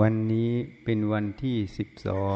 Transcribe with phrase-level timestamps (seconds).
[0.00, 0.52] วันนี้
[0.84, 1.56] เป็นวันที่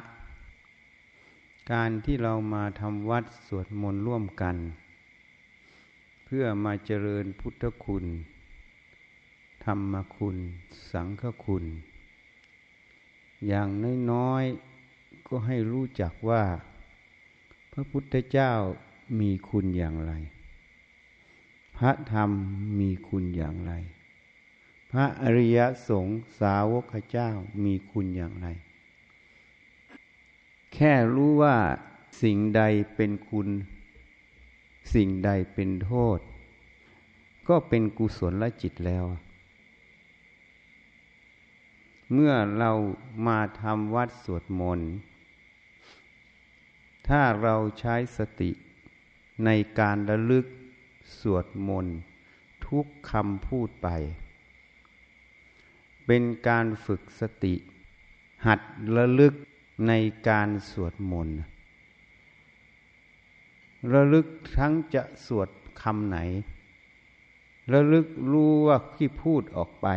[1.73, 4.57] การที่เรามาทำวัดสวดมนต์ร่วมกัน
[6.25, 8.05] เพื่อมาเจริญพุทธคุณ
[9.65, 10.37] ธรรมคุณ
[10.91, 11.65] สังฆคุณ
[13.47, 13.69] อย่าง
[14.11, 16.45] น้อยๆ ก็ให้รู้จักว่า
[17.73, 18.53] พระพุทธเจ้า
[19.21, 20.13] มีคุณอย่างไร
[21.77, 22.31] พระธรรม
[22.79, 23.73] มีคุณอย่างไร
[24.91, 27.31] พระอริยสงฆ์สาวกเจ้า
[27.65, 28.49] มีคุณอย่างไร
[30.75, 31.57] แค่รู้ว่า
[32.23, 32.63] สิ่งใด
[32.95, 33.49] เป็นคุณ
[34.95, 36.19] สิ่งใดเป็นโทษ
[37.49, 39.07] ก็เป็นกุศลจิตแล้ว
[42.13, 42.73] เมื่อเรา
[43.27, 44.91] มาทำวัดสวดมนต์
[47.15, 48.51] ถ้าเราใช้สติ
[49.45, 50.47] ในการระลึก
[51.21, 51.97] สวดมนต์
[52.67, 53.89] ทุกคำพูดไป
[56.07, 57.55] เป็นการฝึกสติ
[58.47, 58.61] หัด
[58.97, 59.35] ระลึก
[59.89, 59.93] ใน
[60.29, 61.39] การสวดมนต์
[63.93, 64.27] ระลึก
[64.57, 65.49] ทั้งจะสวด
[65.83, 66.19] คำไหน
[67.73, 69.89] ระลึกรู้ว่าที่พูดออกไป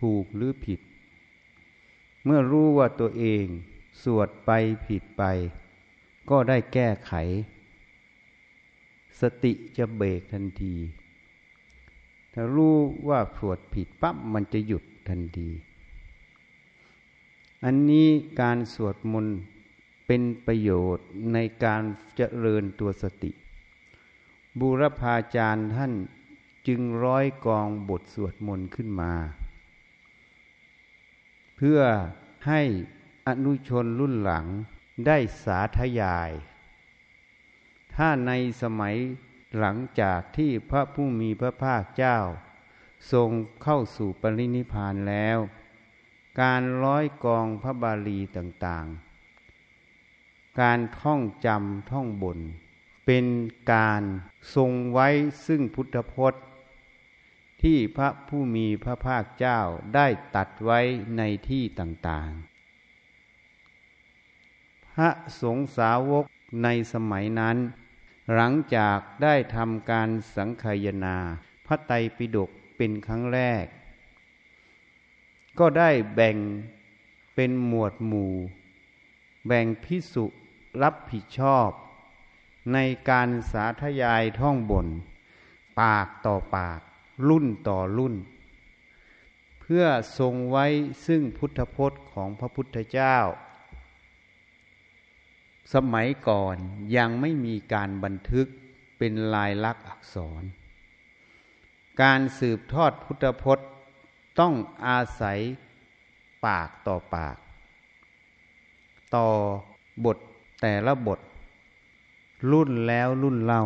[0.00, 0.80] ถูกหรือผิด
[2.24, 3.44] เมื่อรู้ว่าตัวเอง
[4.02, 4.50] สวดไป
[4.86, 5.24] ผิดไป
[6.30, 7.12] ก็ได้แก้ไข
[9.20, 10.74] สติจะเบรกทันที
[12.32, 12.76] ถ้ารู้
[13.08, 15.50] ว่าสวดผิดปั๊บมันจะหยุดทันที
[17.64, 18.08] อันนี้
[18.40, 19.36] การสวดมนต์
[20.06, 21.82] เป็นประโยชน์ในการ
[22.16, 23.30] เจริญตัวสติ
[24.60, 25.92] บูรพาจารย์ท่าน
[26.66, 29.12] จึงร้อยกองบทสวดมนต์ขึ้นมา
[31.56, 31.80] เพื่อ
[32.46, 32.60] ให้
[33.26, 34.46] อนุชนรุ่นหลัง
[35.06, 36.30] ได้สาธยาย
[37.94, 38.96] ถ้าในสมัย
[39.58, 42.18] หลังจากที่พระผู้มีพระภาคเจ้า
[43.12, 43.30] ทรง
[43.62, 45.38] เข้าสู่ปรินิพานแล้ว
[46.40, 52.38] การร้อยกองพระบาลีต่างๆ การท่องจำท่องบน
[53.06, 53.26] เป็น
[53.72, 54.02] การ
[54.54, 55.08] ทรงไว้
[55.46, 56.42] ซึ่งพุทธพจน์
[57.62, 59.60] ที่พระผู้มีพระภาคเจ้า
[59.94, 60.80] ได้ตัดไว้
[61.16, 62.51] ในที่ต่างๆ
[64.94, 65.10] พระ
[65.40, 66.24] สงฆ์สาวก
[66.62, 67.56] ในสมัยนั้น
[68.34, 71.16] หลังจากได้ทำการสังขยนา
[71.66, 73.64] พระไตรปิฎกเป็นครั้งแรก
[75.58, 76.36] ก็ได้แบ่ง
[77.34, 78.32] เป็นหมวดหมู่
[79.46, 80.24] แบ่งพิสุ
[80.82, 81.70] รับผิดชอบ
[82.72, 82.78] ใน
[83.10, 84.86] การสาธยายท่องบน
[85.80, 86.80] ปากต่อปาก
[87.28, 88.14] รุ่นต่อรุ่น
[89.60, 89.84] เพื่อ
[90.18, 90.66] ทรงไว้
[91.06, 93.16] ซึ่งพุทธพจน์ของพระพุทธเจ้า
[95.74, 96.56] สมัยก่อน
[96.96, 98.46] ยังไม่มีการบันทึก
[98.98, 100.42] เป็นลายลักษณ์อักษร
[102.02, 103.68] การสืบทอดพุทธพจน์
[104.40, 104.54] ต้อง
[104.86, 105.38] อาศัย
[106.46, 107.36] ปากต่อปาก
[109.16, 109.28] ต่อ
[110.04, 110.18] บท
[110.60, 111.20] แต่ละบท
[112.50, 113.64] รุ่นแล้วรุ่นเล่า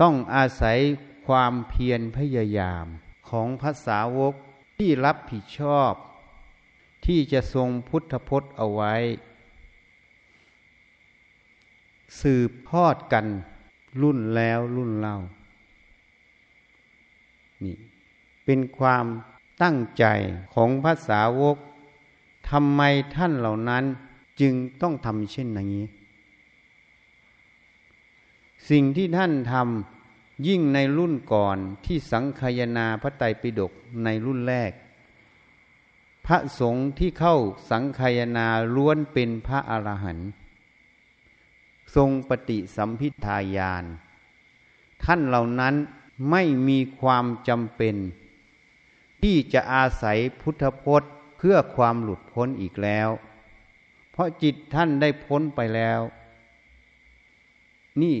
[0.00, 0.78] ต้องอาศัย
[1.26, 2.86] ความเพียรพยายาม
[3.28, 4.34] ของภาษาวก
[4.78, 5.92] ที่รับผิดชอบ
[7.06, 8.94] ที่จะทรงพุทธพจน์เอาไว้
[12.20, 13.26] สืบทอดกัน
[14.02, 15.16] รุ่นแล้วรุ่นเล่า
[17.64, 17.76] นี่
[18.44, 19.06] เป็นความ
[19.62, 20.04] ตั้งใจ
[20.54, 21.56] ของภาษาวก
[22.50, 22.82] ทำไม
[23.14, 23.84] ท่านเหล่านั้น
[24.40, 25.84] จึงต้องทำเช่นนี้
[28.70, 33.72] สิ่งที่ท่านทำยิ่งในรุ่นก่อนที่สังคายนาพระไตรปิฎก
[34.04, 34.72] ในรุ่นแรก
[36.26, 37.36] พระสงฆ์ที่เข้า
[37.70, 40.30] สังคายนาล้วนเป็นพระอรหันต์
[41.94, 43.84] ทรงปฏิสัมพิทายาน
[45.04, 45.74] ท่านเหล่านั้น
[46.30, 47.96] ไม่มีความจำเป็น
[49.22, 53.08] ที่จะอาศัยพุทธพจน์เพื่อความหลุดพ้นอีกแล้ว
[54.10, 56.00] เพราะจิตท่านได้พ้นไปแล้ว
[58.02, 58.16] นี่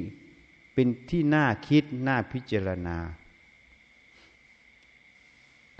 [0.74, 2.98] เป็นที่น่าคิดน่าพิจารณา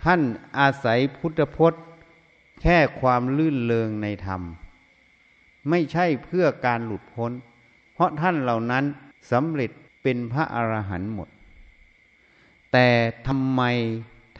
[0.02, 0.20] ท่าน
[0.58, 1.82] อาศัยพุทธพจน์
[2.61, 4.43] แค่ความลื่นเลงในธรรม
[5.69, 7.32] ไม่ใช่เพื่อการหลุดพ้น
[8.02, 8.84] ราะท่านเหล่านั้น
[9.31, 9.70] สำเร็จ
[10.02, 11.28] เป็นพระอรหันต์หมด
[12.72, 12.88] แต่
[13.26, 13.62] ทำไม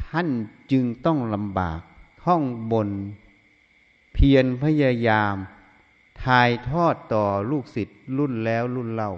[0.07, 0.29] ท่าน
[0.73, 1.81] จึงต้องลำบาก
[2.25, 2.43] ท่อง
[2.73, 2.89] บน
[4.15, 5.37] เพียรพยายาม
[6.25, 9.13] ถ่ายทอดต่อลูกศิษย์รุ่นแล้วรุ่นเล่า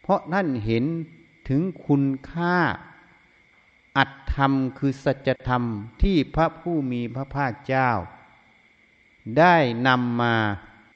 [0.00, 0.84] เพราะท่านเห็น
[1.48, 2.56] ถึงคุณค่า
[3.96, 5.62] อัตธรรมคือสัจธรรม
[6.02, 7.90] ที่พระผู้มีพระภาคเจ้า
[9.38, 9.56] ได้
[9.86, 10.34] นำมา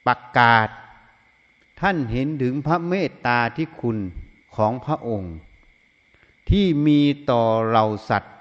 [0.07, 0.67] ประกาศ
[1.79, 3.97] ท่านเห็นถึงพระเมตตาที่คุณ
[4.55, 5.35] ของพระองค์
[6.49, 6.99] ที่มี
[7.31, 8.35] ต่อเราสัตว์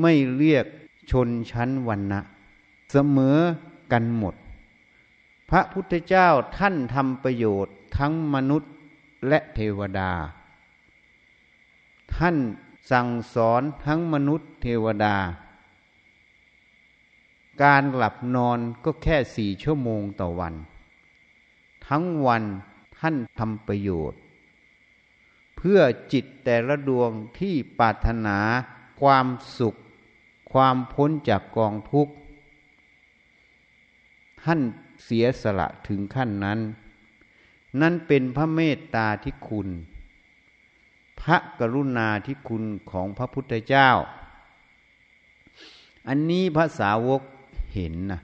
[0.00, 0.66] ไม่เรียก
[1.10, 2.20] ชนชั้นวันนะ
[2.90, 3.38] เสมอ
[3.92, 4.34] กันหมด
[5.50, 6.28] พระพุทธเจ้า
[6.58, 8.72] ท่านทำประโยชน์ทั้งมนุษย์
[9.28, 10.12] และเทวดา
[12.16, 12.36] ท่าน
[12.90, 15.16] สั่งสอนทั้งมนุษย์เทวดา
[17.62, 20.54] การหลับนอนก็แค่สี่ชั่วโมงต่อวัน
[21.88, 22.44] ทั้งวัน
[22.98, 24.20] ท่านทำประโยชน์
[25.56, 25.80] เพื่อ
[26.12, 28.38] จิตแต่ละดวงที่ปรารถนา
[29.00, 29.26] ความ
[29.58, 29.74] สุข
[30.52, 32.14] ความพ้นจากกองทุกข์
[34.42, 34.60] ท่าน
[35.04, 36.60] เสียสละถึงขั้นนั้น
[37.80, 39.68] นั่นเป็นพระเมตตาที่คุณ
[41.20, 43.90] พระกรุณาที่คุณของพระพุทธเจ้า
[46.08, 47.22] อันนี้พระสาวก
[47.74, 48.20] เห็นนะ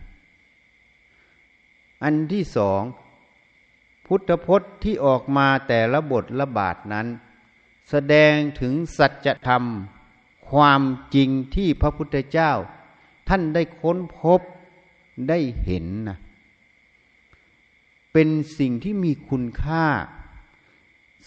[2.02, 2.82] อันที่สอง
[4.12, 7.06] พุทธพจน์ที่ออกมาแต่ละบทละบาทนั้น
[7.90, 9.64] แสดงถึงสัจธรรม
[10.50, 10.82] ความ
[11.14, 12.52] จริงที่พระพุทธเจ้า
[13.28, 14.40] ท่านได้ค้นพบ
[15.28, 16.18] ได้เห็นนะ
[18.12, 18.28] เป็น
[18.58, 19.86] สิ่งที่มีคุณค่า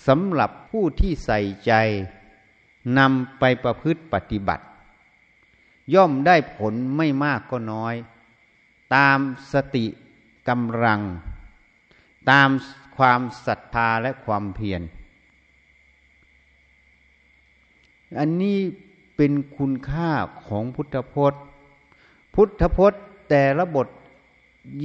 [0.07, 1.73] สำหรับผู้ที่ใส่ใจ
[2.97, 4.65] นำไปประพฤติปฏิบัติ
[5.93, 7.95] ย่อมได้ผลไม่มากก็น้อย
[8.95, 9.19] ตาม
[9.53, 9.85] สติ
[10.49, 11.01] กำลัง
[12.29, 12.49] ตาม
[12.97, 14.81] ความศรัทธาและความเพียร
[18.19, 18.57] อันนี้
[19.15, 20.11] เป็นคุณค่า
[20.47, 21.41] ของพุทธพจน์
[22.35, 23.87] พุทธพจน์แต่ละบท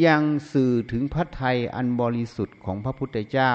[0.07, 3.55] ยังสื่อถึงพระไทยอันบริสุทธิ์ของพระพุทธเจ้า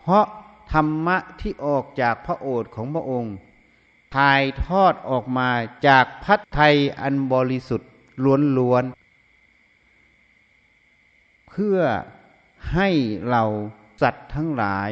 [0.00, 0.24] เพราะ
[0.72, 3.34] ธรรมะที่ออกจากพระโอษฐ์ของพระองค์
[4.16, 5.48] ถ่ายทอดออกมา
[5.86, 7.90] จากพระไทยอันบริสุทธิ์
[8.58, 11.78] ล้วนๆเพื่อ
[12.72, 12.88] ให้
[13.28, 13.44] เรา
[14.00, 14.90] สัตว์ทั้งหลาย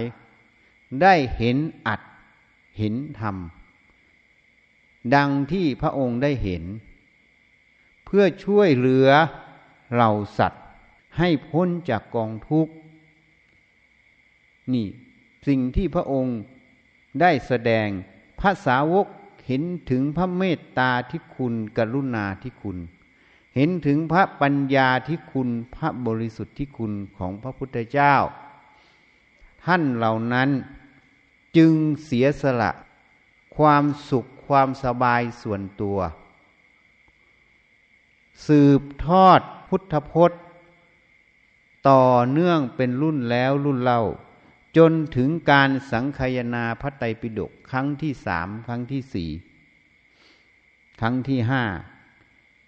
[1.02, 1.56] ได้เห็น
[1.86, 2.00] อัด
[2.78, 3.36] เห็นธรรม
[5.14, 6.64] ดังที่พระองค์ได้เห็น
[8.04, 9.08] เพื่อช่วยเหลือ
[9.96, 10.64] เราสัตว์
[11.18, 12.72] ให้พ้นจากกองทุกข์
[14.72, 14.86] นี่
[15.46, 16.38] สิ่งที่พระองค์
[17.20, 17.88] ได้แสดง
[18.40, 19.06] พระสาวก
[19.46, 22.78] เห็นถึงพระเมตตาที่คุณกรุณาที่คุณ
[23.60, 28.14] เห็นถึงพระปัญญาที่คุณพระบริสุทธิ์ที่คุณของพระพุทธเจ้า
[29.64, 30.48] ท่านเหล่านั้น
[31.56, 31.72] จึง
[32.04, 32.70] เสียสละ
[33.56, 35.98] ความสุขความสบายส่วนตัว
[38.46, 40.40] สืบทอดพุทธพจน์
[41.88, 44.02] ต่อเนื่องเป็นรุ่นแล้วรุ่นเล่า
[44.76, 49.30] จนถึงการสังคายนาพระไตรปิฎกครั้งที่สามครั้งที่สี่
[51.00, 51.64] ครั้งที่ห้า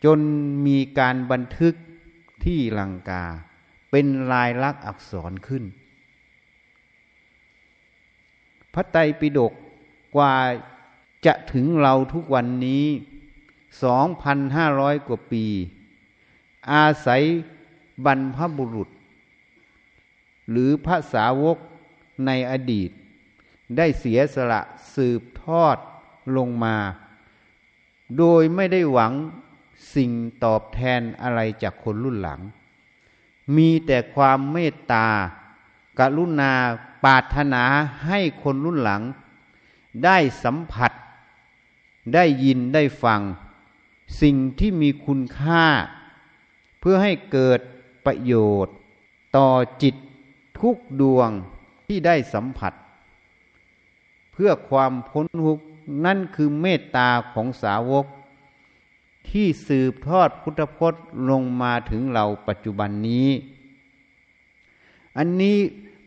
[0.04, 0.18] จน
[0.66, 1.74] มีการบันทึก
[2.44, 3.24] ที่ลังกา
[3.90, 5.64] เป็นลายลักษณ์อักษรขึ้น
[8.74, 9.52] พระไตรปิฎก
[10.16, 10.34] กว่า
[11.26, 12.84] จะถึงเราทุกวันนี้
[13.82, 15.44] สองพันห้าร้อยกว่าปี
[16.72, 17.22] อาศัย
[18.04, 18.88] บรรพบุรุษ
[20.50, 21.58] หรือพระสาวก
[22.26, 22.90] ในอดีต
[23.76, 24.60] ได้เสียสละ
[24.94, 25.76] สืบทอด
[26.36, 26.76] ลงมา
[28.18, 29.12] โดยไม่ได้หวัง
[29.94, 30.10] สิ่ง
[30.44, 32.40] ตอบแทนอะไรจากคนรุ่นหลัง
[33.56, 35.06] มีแต่ความเมตตา
[35.98, 36.52] กรุณา
[37.04, 37.64] ปาถนา
[38.06, 39.02] ให้คนรุ่นหลัง
[40.04, 40.92] ได้สัมผัส
[42.14, 43.20] ได้ยินได้ฟัง
[44.20, 45.64] สิ่งที่มีคุณค่า
[46.80, 47.60] เพื่อให้เกิด
[48.06, 48.74] ประโยชน์
[49.36, 49.50] ต่อ
[49.82, 49.94] จิต
[50.60, 51.30] ทุกดวง
[51.86, 52.72] ที่ได้สัมผัส
[54.32, 55.64] เพื่อความพ้นทุกข์
[56.04, 58.06] นั่นคือเมตตาของสาวก
[59.28, 63.28] ที่สืบทอดพุทธพจน์ลงมาถึงเราปัจจุบันนี้
[65.18, 65.58] อันนี้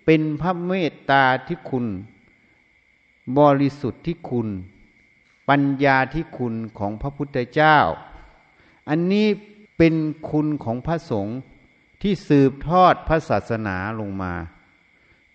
[0.05, 1.85] เป็นพระเมตตาที่คุณ
[3.37, 4.47] บริสุทธิ์ที่คุณ
[5.49, 7.77] ปัญญาที่คุณของพระพุทธเจ้า
[8.89, 9.27] อันนี้
[9.77, 9.95] เป็น
[10.29, 11.39] คุณของพระสงฆ์
[12.01, 14.33] ที่สืบทอดพระศาสนาลงมา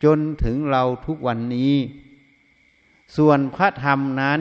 [0.05, 1.75] จนถึงเราทุกวันนี้
[3.17, 4.41] ส่วนพระธรรมนั้น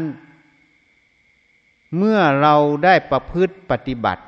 [1.96, 4.24] เมื่อเราได้ประพฤติปฏิบัติ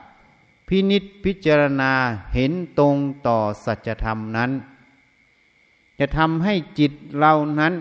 [0.68, 1.94] พินิษพิจารณา
[2.34, 2.96] เห็นตรง
[3.28, 4.52] ต่อสัจธรรมนั้น
[6.00, 7.74] จะทำให้จิตเรานั้น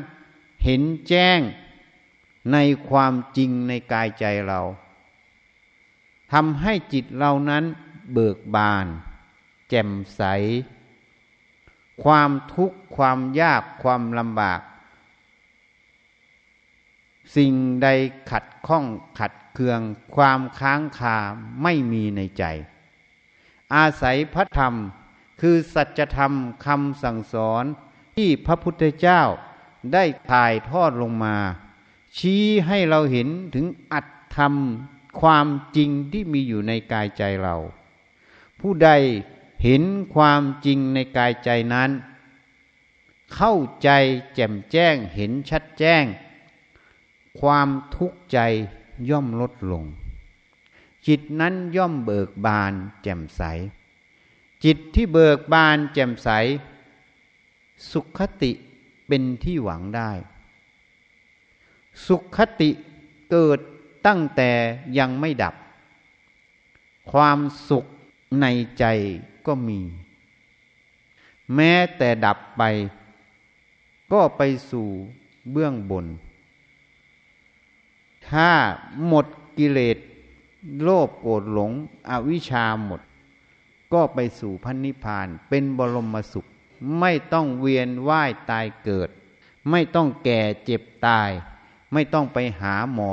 [0.65, 1.41] เห็นแจ้ง
[2.53, 2.57] ใน
[2.89, 4.61] ความจริงในกายใจเรา
[6.33, 7.65] ทำให้จิตเรานั้น
[8.13, 8.87] เบิกบาน
[9.69, 10.23] แจ่มใส
[12.03, 14.61] ความทุกข์ความยากความลำบาก
[17.37, 17.89] สิ่งใด
[18.31, 18.85] ขัดข้อง
[19.19, 19.83] ขัด เคือง
[20.17, 21.17] ความค้างคา
[21.63, 22.45] ไม่มีในใจ
[23.75, 24.75] อาศัยพระธรรม
[25.41, 26.33] คือสัจธรรม
[26.65, 27.65] คำสั่งสอน
[28.17, 29.23] ที่พระพุทธเจ้า
[29.93, 31.37] ได้ถ่ายทอดลงมา
[32.17, 34.55] ชี้ให้เราเห็นถึงอัตธรรม
[35.21, 35.47] ความ
[35.77, 37.57] จริงที่มีอยู่ในกายใจเรา
[38.61, 38.91] ผู้ใด
[39.65, 39.83] เห็น
[40.15, 41.91] ความจริงในกายใจนั้น
[43.35, 43.91] เข้าใจ
[44.35, 46.05] แจ่มแจ้งเห็นชัดแจ้ง
[47.41, 48.39] ความทุกข์ใจ
[49.09, 49.85] ย่อมลดลง
[51.07, 53.43] จิตนั้นย่อมเบิกบานแจ่มใส
[54.65, 56.29] จิตที่เบิกบานแจ่มใส
[57.91, 58.53] สุขติ
[59.07, 60.11] เป็นที่หวังได้
[62.07, 62.71] สุขติ
[63.31, 63.59] เกิด
[64.07, 64.51] ตั้งแต่
[64.99, 65.55] ยังไม่ดับ
[67.11, 67.39] ความ
[67.69, 67.85] สุข
[68.41, 68.47] ใน
[68.79, 68.85] ใจ
[69.47, 69.81] ก็มี
[71.55, 72.63] แม้แต่ดับไป
[74.13, 74.89] ก็ไปสู่
[75.51, 76.07] เบื้องบน
[78.31, 78.51] ถ้า
[79.07, 79.27] หมด
[79.59, 79.99] กิเลส
[80.83, 81.73] โลภโกรธหลง
[82.09, 83.01] อวิชชาหมด
[83.93, 86.49] ก็ไปสู่พันนิพพาน เป็นบรมสุข
[87.01, 89.09] ไม่ต้องเวียนว่ายตายเกิด
[89.71, 91.31] ไม่ต้องแก่เจ็บตาย
[91.93, 93.13] ไม่ต้องไปหาหมอ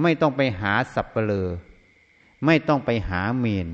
[0.00, 1.48] ไม่ต้องไปหาสับเปลอ
[2.44, 3.68] ไม่ต้องไปหาเมน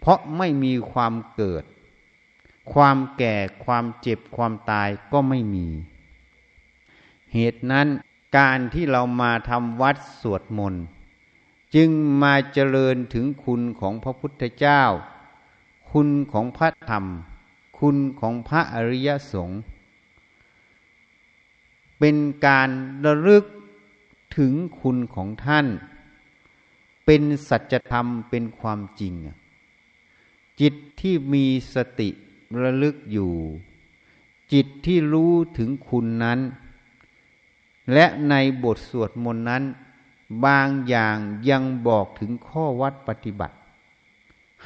[0.00, 1.64] เพราะไม่มีความเกิด
[2.72, 5.66] ความแก่ความเจ็บความตายก็ไม่มี
[7.32, 7.86] เหตุนั้น
[8.36, 10.84] การที่เรามาทำวัดสวดมนต์
[11.74, 11.90] จึง
[12.22, 14.82] มาเจริญถึงคุณของพระพุทธเจ้า
[15.90, 17.04] คุณของพระธรรม
[17.78, 19.60] คุณของพระอริยสงฆ์
[21.98, 22.16] เป็น
[22.46, 22.68] การ
[23.04, 23.44] ระลึก
[24.36, 25.66] ถึงคุณของท่าน
[27.06, 29.14] เป็นสัจธรรมเป็นความจริง
[30.60, 32.08] จิตที่มีสติ
[32.62, 33.32] ระลึกอยู่
[34.52, 36.40] จิตที่รู้ถึงคุณนั้น
[37.92, 39.64] และในบทสวดมนต์นั้น
[40.44, 41.16] บางอย่าง
[41.50, 43.56] ยังบอกถึงข้อวัดปฏิบัติ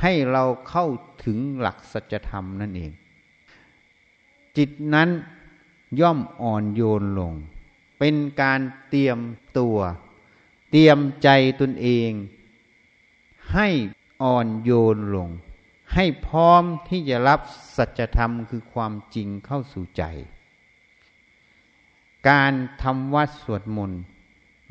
[0.00, 0.86] ให้เราเข้า
[1.24, 2.92] ถึงหลักสัจธรรมนั่นเอง
[4.56, 5.08] จิตนั้น
[6.00, 7.34] ย่อมอ่อนโยนลง
[7.98, 9.18] เป็นการเตรียม
[9.58, 9.78] ตัว
[10.70, 11.28] เตรียมใจ
[11.60, 12.10] ตนเอง
[13.54, 13.68] ให้
[14.22, 15.28] อ่อนโยนลง
[15.94, 17.40] ให้พร้อมที่จะรับ
[17.76, 20.04] สัจธรรมคือความจริงเข้าสู่ใจ
[22.28, 24.00] การทำวัดสวดมนต์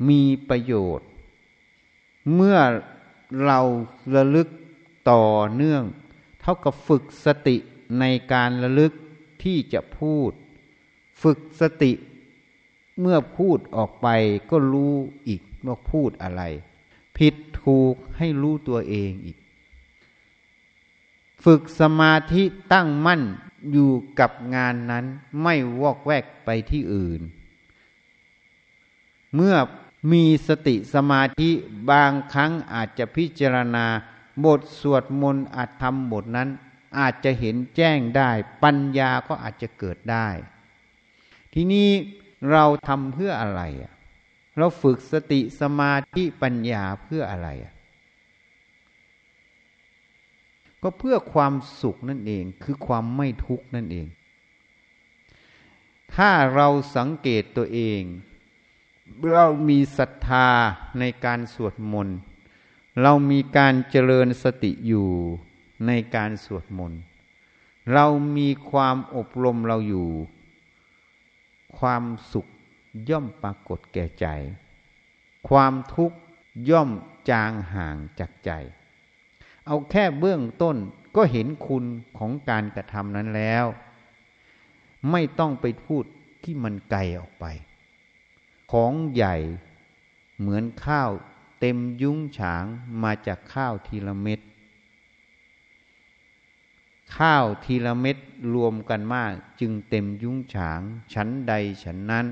[0.08, 1.08] มีประโยชน์
[2.34, 2.58] เมื่อ
[3.44, 3.60] เรา
[4.14, 4.48] ระลึก
[5.10, 5.82] ต่อเนื่อง
[6.40, 7.56] เท่ากับฝึกสติ
[8.00, 8.92] ในการระลึก
[9.42, 10.30] ที่จะพูด
[11.22, 11.92] ฝึกสติ
[13.00, 14.08] เมื่อพูดออกไป
[14.50, 14.94] ก็รู้
[15.28, 16.42] อีกว่าพูดอะไร
[17.16, 19.38] ผิดถูกให้รู้ตัวเองอีก
[21.44, 22.42] ฝึกสมาธิ
[22.72, 23.22] ตั้งมั่น
[23.72, 23.90] อยู่
[24.20, 25.04] กับงานนั้น
[25.42, 27.20] ไม่วอกแวกไปที่อื่น
[29.34, 29.56] เมื่อ
[30.12, 31.50] มีสติสมาธิ
[31.90, 33.86] บางครั้งอาจจะพิจารณา
[34.44, 36.48] บทสวดมนต์อาจทำบทนั้น
[36.98, 38.30] อาจจะเห็นแจ้งได้
[38.62, 40.28] ปัญญาก็อาจจะเกิดได้
[41.54, 41.88] ทีนี้
[42.50, 43.62] เราทำเพื่ออะไร
[44.56, 47.48] เราฝึกสติสมาธิปัญญาเพื่ออะไร
[50.82, 54.06] ก็เพื่อความสุขนั่นเอง คือความไม่ทุกข์นั่นเอง
[56.14, 58.02] ถ้าเราสังเกตตัวเอง
[59.32, 60.48] เรามีศรัทธา
[60.98, 62.16] ในการสวดมนต์
[63.02, 65.08] เรามีการเจริญสติอยู่
[65.86, 67.00] ในการสวดมนต์
[67.92, 70.08] เรามีความอบรมเราอยู่
[71.78, 72.46] ความสุข
[73.10, 74.26] ย่อมปรากฏแก่ใจ
[75.48, 76.18] ความทุกข์
[76.70, 76.90] ย่อม
[77.30, 78.50] จางห่างจากใจ
[79.66, 80.76] เอาแค่เบื้องต้น
[81.16, 81.84] ก็เห็นคุณ
[82.18, 83.66] ของการกระทำนั้นแล้ว
[85.10, 86.04] ไม่ต้องไปพูด
[86.42, 87.46] ที่มันไกลออกไป
[88.70, 89.36] ของใหญ่
[90.38, 91.10] เหมือนข้าว
[91.60, 92.64] เต็มยุ้งฉาง
[93.02, 94.40] มาจากข้าวทีละเม็ด
[97.16, 98.16] ข้าวทีละเม็ด
[98.54, 100.80] รวมกันมากจึงเต็มยุ้งฉาง
[101.12, 101.52] ชั้นใด
[101.84, 102.26] ฉันนั้น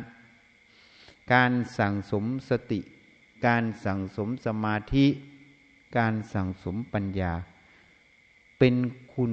[1.33, 2.81] การสั่งสมสติ
[3.47, 5.07] การสั่งสมสมาธิ
[5.99, 7.33] การสั่งสมปัญญา
[8.59, 8.75] เป็น
[9.13, 9.33] คุณ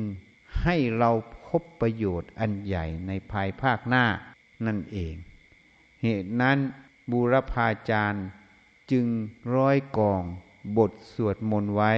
[0.61, 1.11] ให้เรา
[1.45, 4.05] พบประโยชน์อันใหญ่ในภายภาคหน้า
[4.65, 5.13] นั่นเอง
[6.03, 6.57] เหตุนั้น
[7.11, 8.25] บูรพาจารย์
[8.91, 9.05] จึง
[9.55, 10.23] ร้อยกอง
[10.77, 11.93] บทสวดมนต์ไว้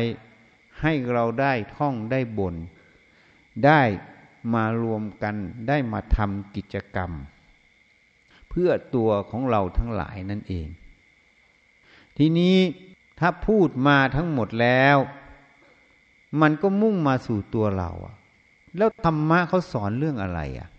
[0.81, 2.55] ให้เราได้ท่องได้บน
[3.65, 3.81] ได้
[4.53, 5.35] มารวมกัน
[5.67, 7.11] ได้มาทำกิจกรรม
[8.49, 10.67] เพื่อตัวของเราทั้งหลายนั่นเอง
[12.17, 12.57] ทีนี้
[13.19, 14.97] ถ้าพูดมาทั้งหมดแล้ว
[16.41, 18.15] มันก็มุ่งมาสู่ตัวเราอะ
[18.77, 20.69] แล้วธรรมะเขาสอนเรื่องอะไรอะ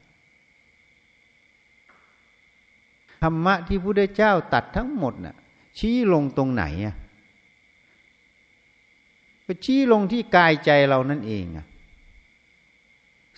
[3.23, 5.37] ธรรมะที่พระพุทธเจ้าตัดทั้งหมดน่ะ
[5.79, 6.95] ชี้ลงตรงไหนอะ
[9.47, 11.67] ก็ชี้ลงที่กายใจเรานั่นเองอะ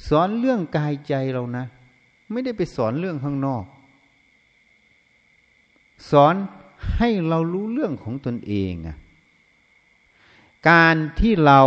[0.08, 1.64] สอนเรื่องกายใจเรานะ
[2.30, 3.64] ไม่ได้ไปสอนเรื่องข้างนอก
[6.10, 6.34] สอน
[6.96, 8.96] ให้เรารู้เรื่องของตนเองอะ
[10.70, 11.62] การที่เรา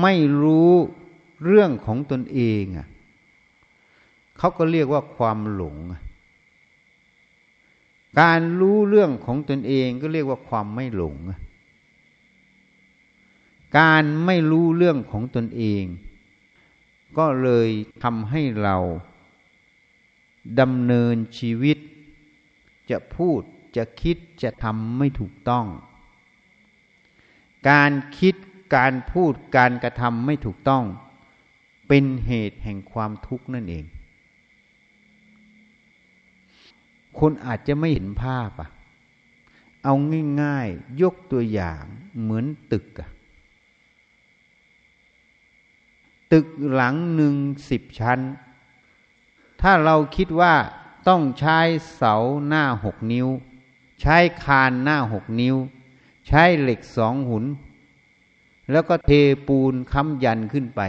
[0.00, 0.72] ไม่รู้
[1.44, 2.86] เรื่องของตนเองอะ
[4.38, 5.76] เขาก็เรียกว่าความหลง
[8.20, 11.16] การรู้เรื่องของตนเองก็เรียกว่าความไม่หลง
[13.78, 15.84] การไม่รู้เรื่องของตนเอง
[17.18, 17.68] ก็เลย
[18.02, 18.76] ทำให้เรา
[20.60, 21.78] ดำเนินชีวิต
[22.90, 23.40] จะพูด
[23.76, 25.66] จะคิดจะทำไม่ถูกต้อง
[27.70, 28.34] การคิด
[28.76, 30.84] การพูดการกระทำไม่ถูกต้อง
[31.88, 33.84] เป็นเหตุแห่งความทุกข์นั่นเอง
[37.18, 38.68] คนอาจจะไม่เห็นภาพอะ
[39.84, 39.94] เอา
[40.42, 41.82] ง่ายๆ ยกตัวอย่าง
[42.20, 43.08] เหมือนตึกอะ
[46.32, 47.34] ตึกหลังหนึ่ง
[47.70, 48.20] สิบชั้น
[49.60, 50.54] ถ้าเราคิดว่า
[51.08, 51.58] ต้องใช้
[51.96, 52.14] เสา
[52.46, 53.28] หน้าหกนิ้ว
[54.00, 55.56] ใช้คานหน้าหกนิ้ว
[56.28, 57.44] ใช้เหล็กสองหุน
[58.70, 59.10] แล้วก็เท
[59.46, 60.80] ปูนค้ำยันขึ้นไป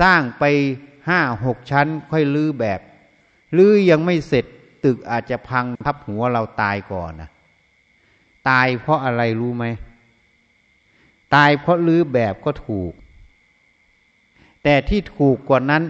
[0.00, 0.44] สร้างไป
[1.08, 2.80] ห้าหกชั้นค่อยลื้อแบบ
[3.56, 4.46] ลื้อยังไม่เสร็จ
[4.84, 7.30] ตึกอาจจะพังทับหัวเราตายก่อนนะ
[8.48, 9.64] ตายเพราะอะไรรู้ไหม
[11.34, 12.92] ตายเพราะลื้อแบบก็ถูก
[14.62, 15.82] แต่ที่ถูกกว่านั้น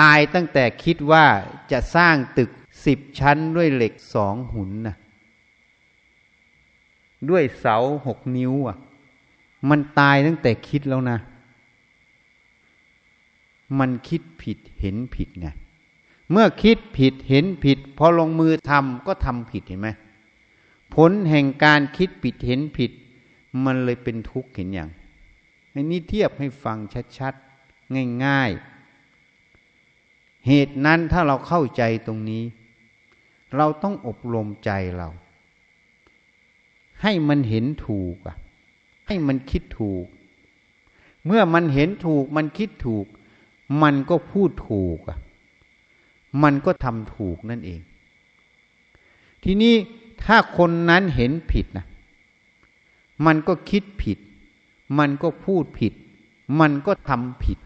[0.00, 1.24] ตายตั้งแต่คิดว่า
[1.72, 2.50] จะสร้างตึก
[2.86, 4.96] สิบชั้นด้วยเหล็กสองหุนนะ
[7.30, 7.76] ด้วยเสา
[8.06, 8.76] หกนิ้วอะ
[9.70, 11.18] มันตายตั้งแต่คิดแล้วนะ
[13.78, 15.48] มันคิดผิดเห็นผิดไง
[16.30, 19.88] เมื่อคิดผิดเห็นผิด พอลงมือทำก็ทำผิดเห็นไหม
[20.94, 22.90] ผลแห่งการคิดผิดเห็นผิด
[23.64, 24.90] มันเลยเป็นทุกข์เห็นอย่าง
[25.72, 26.78] อันนี้เทียบให้ฟัง
[27.18, 32.44] ชัดๆ ง่ายๆ เหตุนั้นถ้าเราเข้าใจตรงนี้
[33.56, 35.08] เราต้องอบรมใจเรา
[37.02, 38.36] ให้มันเห็นถูกอะ
[39.06, 40.06] ให้มันคิดถูก
[41.26, 43.06] เมื่อมันเห็นถูกมันคิดถูก
[43.82, 45.18] มันก็พูดถูกอะ
[46.42, 47.80] มันก็ทำถูกนั่นเอง
[49.44, 49.74] ทีนี้
[50.24, 51.86] ถ้าคนนั้นเห็นผิดนะ
[53.26, 54.18] มันก็คิดผิด
[54.98, 55.92] มันก็พูดผิด
[56.60, 57.58] มันก็ทำผิด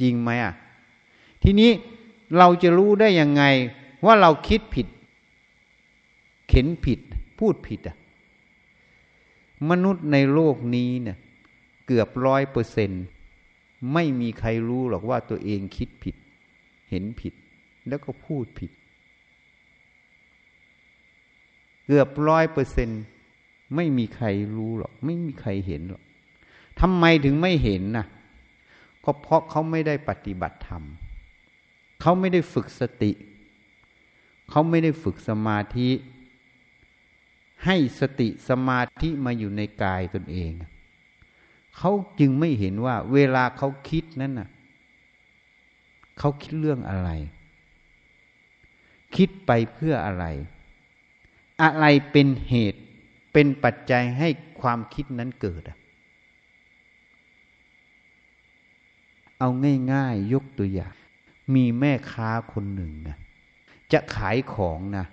[0.00, 0.54] จริงไหมอะ
[1.42, 1.70] ทีนี้
[2.38, 3.42] เราจะรู้ได้ยังไง
[4.04, 4.86] ว่าเราคิดผิด
[6.48, 7.00] เข็นผิด
[7.38, 7.96] พูดผิดอะ
[9.70, 11.16] มนุษย์ในโลกนี้เนี่ย
[11.86, 12.90] เกือบร้อยเปอร์เซน
[13.92, 16.16] ไม่มีใครรู้หรอกว่าตัวเองคิดผิด
[16.90, 17.34] เห็นผิด
[17.88, 18.70] แล้วก็พูดผิด
[21.84, 22.88] เกือบร้อยเปอร์เซน
[23.74, 26.02] ไม่มีใครรู้หรอก ไม่มีใครเห็นหรอก
[26.80, 28.06] ทำไมถึงไม่เห็นนะ่ะ
[29.04, 30.82] ก็เพราะเขาไม่ได้ปฏิบัติธรรม
[32.00, 33.12] เขาไม่ได้ฝึกสติ
[34.50, 35.90] เขาไม่ได้ฝึกสมาธิ
[37.64, 40.52] ให้สติสมาธิมาอยู่ในกายตนเอง
[41.76, 44.48] เขาจึงไม่เห็นว่า เวลาเขาคิดนั้นน่ะ
[46.18, 47.10] เขาคิดเรื่องอะไร
[49.16, 50.24] คิดไปเพื่ออะไร
[51.62, 52.80] อะไรเป็นเหตุ
[53.32, 54.28] เป็นปัจจัยให้
[54.60, 55.62] ความคิดนั้นเกิด
[59.38, 59.48] เอา
[59.92, 60.94] ง่ายๆ ยกตัวอย่าง
[61.54, 63.16] มีแม่ค้าคนหนึ่งนะ
[63.92, 65.06] จะขายของนะ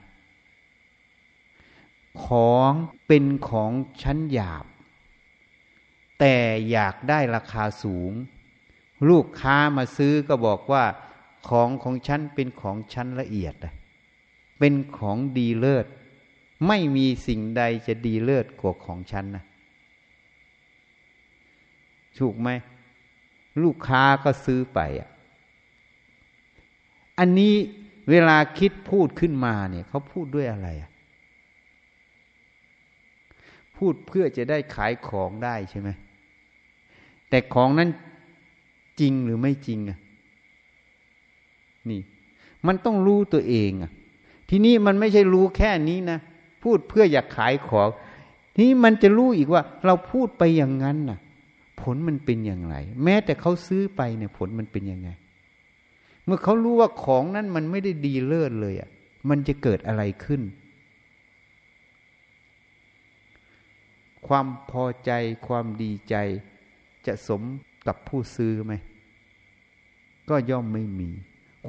[2.26, 2.72] ของ
[3.08, 4.66] เป็นของชั้นหยาบ
[6.20, 6.36] แต่
[6.72, 8.12] อยากได้ราคาสูง
[9.10, 10.84] ลูกค้ามาซื้อก็บอกว่า
[11.50, 13.74] ของของฉันเป็นของชั้นละเอียดอะ
[14.64, 15.86] เป็นของดีเลิศ
[16.68, 19.44] ไม่มีสิ่งใดจะดีเลิศกว่าของฉันนะ
[22.20, 22.50] ถูกไหม
[23.64, 25.10] ลูกค้าก็ซื้อไปอะ
[27.20, 27.54] อันนี้
[28.10, 30.90] เวลาคิดพูดขึ้นมาเนี่ยเขาพูดด้วยอะไรอะ
[33.78, 35.90] พูดเพื่อจะได้ขายของได้ใช่ไหม
[37.30, 37.90] แต่ของนั้น
[39.00, 39.98] จริงหรือไม่จริงอะ
[41.90, 42.02] นี่
[42.68, 43.92] มันต้องรู้ตัวเองอะ
[44.54, 46.20] ทีนี้มันไม่ใช่รู้แค่นี้นะ
[46.64, 47.90] พูดเพื่ออยากขายของ
[48.54, 51.20] ทีนี้มันจะรู้อีกว่า เราพูดไปอย่างนั้นน่ะ
[51.82, 55.10] ผลมันเป็นอย่างไร แม้แต่เขาซื้อไปเนี่ย ผลมันเป็นยังไง
[56.26, 58.90] เมื่อเขารู้ว่าของนั้นมันไม่ได้ดีเลิศเลยอะ
[59.30, 60.42] มันจะเกิดอะไรขึ้น
[64.28, 65.12] ความพอใจ
[65.48, 66.16] ความดีใจ
[67.06, 67.42] จะสม
[67.88, 68.74] กับผู้ซื้อไหม
[70.30, 71.10] ก็ย่อมไม่มี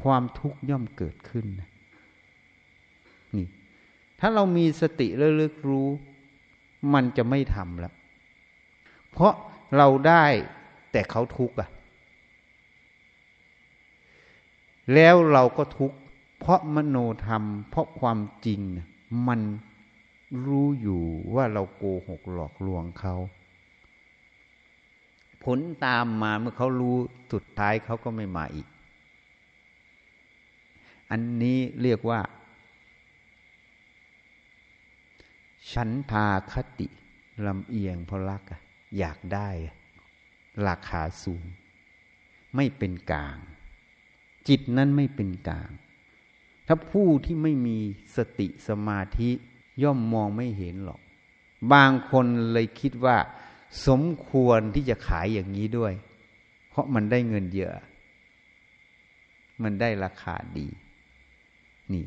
[0.01, 1.69] ความทุกข์ย่อมเกิดขึ้นนะ
[4.25, 5.89] ถ้าเรามีสติระลึกรู้
[6.95, 7.95] มันจะไม่ทำแล้ว
[9.11, 9.33] เพราะ
[9.77, 10.25] เราได้
[10.93, 11.69] แต่เขาทุกข์อะ
[14.95, 15.97] แล้วเราก็ทุกข์
[16.39, 18.61] เพราะมโนธรรม เพราะความจริง
[19.29, 19.41] มัน
[20.47, 21.03] รู้อยู่
[21.35, 23.15] ว่าเราโกหกหลอกลวงเขา
[25.45, 26.97] ผลตามมาเมื่อเขารู้
[27.33, 28.67] สุดท้ายเขาก็ไม่มาอีก
[31.11, 32.21] อันนี้เรียกว่า
[35.71, 36.89] ฉันทาคติ
[37.47, 38.43] ลำเอียงเพราะรัก
[38.99, 39.49] อยากได้
[40.67, 41.45] ราคาสูง
[42.57, 43.37] ไม่เป็นกลาง
[44.49, 45.71] จิตนั้นไม่เป็นกลาง
[46.67, 47.79] ถ้าผู้ที่ไม่มี
[48.17, 49.31] สติสมาธิ
[49.83, 51.01] ย่อมมองไม่เห็นหรอก
[51.73, 53.17] บางคนเลยคิดว่า
[53.87, 55.93] สมควรที่จะขายอย่างนี้ด้วย
[56.69, 57.73] เพราะมันได้เงินเยอะ
[59.63, 60.69] มันได้ราคาดี
[61.93, 62.05] นี่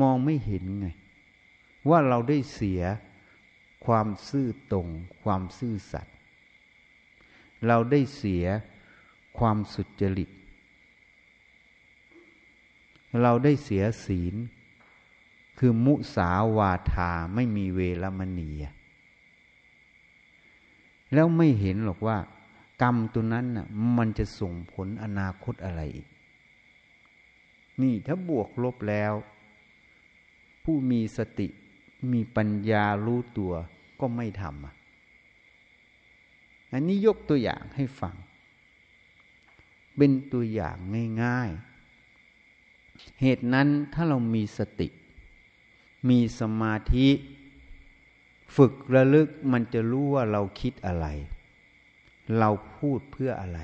[0.00, 0.88] มองไม่เห็นไง
[1.88, 2.82] ว่าเราได้เสีย
[3.86, 4.88] ความซื่อตรง
[5.22, 6.16] ความซื่อสัตย์
[7.66, 8.44] เราได้เสีย
[9.38, 10.30] ความสุจริต
[13.22, 14.34] เราได้เสียศีล
[15.58, 18.50] คือมุสาวาทาไม่มีเวรมณี
[21.14, 22.18] แล้วไม่เห็นหรอกว่า
[22.82, 23.66] กรรมตัวนั้นน่ะ
[23.96, 26.08] มันจะส่งผลอนาคตอะไรอีก
[27.82, 29.12] นี่ถ้าบวกลบแล้ว
[30.64, 31.48] ผู้มีสติ
[32.12, 33.52] มีปัญญารู้ตัว
[34.00, 34.64] ก็ไม่ทำ
[36.72, 38.14] อันนี้ยกตัวอย่างให้ฟัง
[39.96, 40.76] เป็นตัวอย่าง
[41.22, 41.50] ง่าย
[42.36, 44.88] ๆ เหตุนั้นถ้าเรามีสติ
[46.08, 47.08] มีสมาธิ
[48.56, 51.06] ฝึกระลึกมันจะรู้ว่าเราคิดอะไร
[52.38, 53.60] เราพูดเพื่ออะไร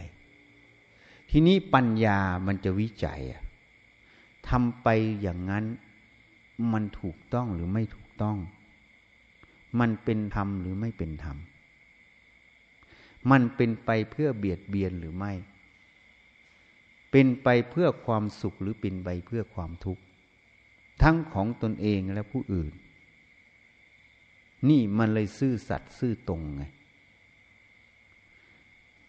[1.30, 3.20] ทีนี้ปัญญามันจะวิจัย
[4.48, 4.88] ทำไป
[5.20, 5.64] อย่างนั้น
[6.72, 8.38] มันถูกต้องหรือไม่ถูก ต้อง
[9.80, 11.36] มันเป็นธรรมหรือไม่เป็นธรรม
[13.30, 15.32] มันเป็นไปเพื่อเบียดเบียนหรือไม่
[17.10, 20.02] เป็นไปเพื่อความสุขหรือเป็นไปเพื่อความทุกข์
[21.02, 22.72] ทั้งของตนเองและผู้อื่น
[24.68, 26.62] นี่มันเลยซื่อสัตย์ซื่อตรงไง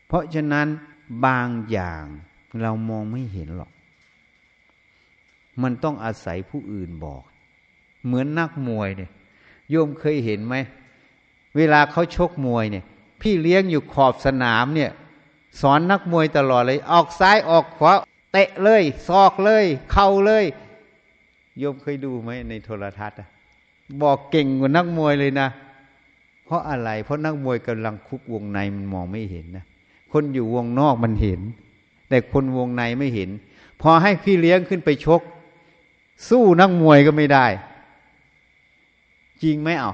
[0.08, 0.68] เพราะฉะนั้น
[1.26, 2.04] บางอย่าง
[2.62, 3.72] เรามองไม่เห็นหรอก
[5.62, 7.24] มันต้องอาศัยผู้อื่นบอก
[8.08, 9.10] เหมือนนักมวยเนี่ย
[9.70, 10.56] โยมเคยเห็นไหม
[11.58, 12.84] เวลาเขาชกมวยเนี่ย
[13.22, 14.92] พี่เลี้ยงอยู่ขอบสนามเนี่ย
[15.62, 17.94] สอนนักมวยตลอดเลย ออกซ้ายออกขวา
[18.32, 20.46] เตะเลยซอกเลย เข่าเลย
[21.58, 23.18] โยมเคยดูไหมในโทรทัศน์
[24.02, 25.48] บอกเก่งกว่านักมวยเลยนะ
[26.46, 29.66] เพราะอะไร เพราะนักมวยกำลังคุกวงในมันมองไม่เห็นนะ
[30.12, 31.42] คนอยู่วงนอกมันเห็น
[32.10, 33.30] แต่คนวงในไม่เห็น
[33.82, 35.22] พอให้พี่เลี้ยงขึ้นไปชก
[36.30, 37.46] สู้นักมวยก็ไม่ได้
[39.44, 39.94] จริงไหมเอา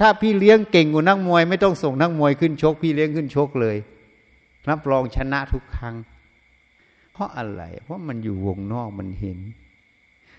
[0.00, 3.76] ถ้าพี่เลี้ยงเก่งกว่านักมวย ไม่ต้องส่งนักมวยขึ้นชก พี่เลี้ยงขึ้นชกเลย
[4.68, 5.96] รับรองชนะทุกครั้ง
[7.12, 9.38] เพราะอะไร เพราะมันอยู่วงนอกมันเห็น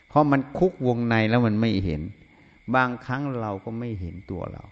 [0.07, 2.01] เพราะมันคุกวงในแล้วมันไม่เห็น
[2.75, 4.63] บางครั้งเราก็ไม่เห็นตัวเรา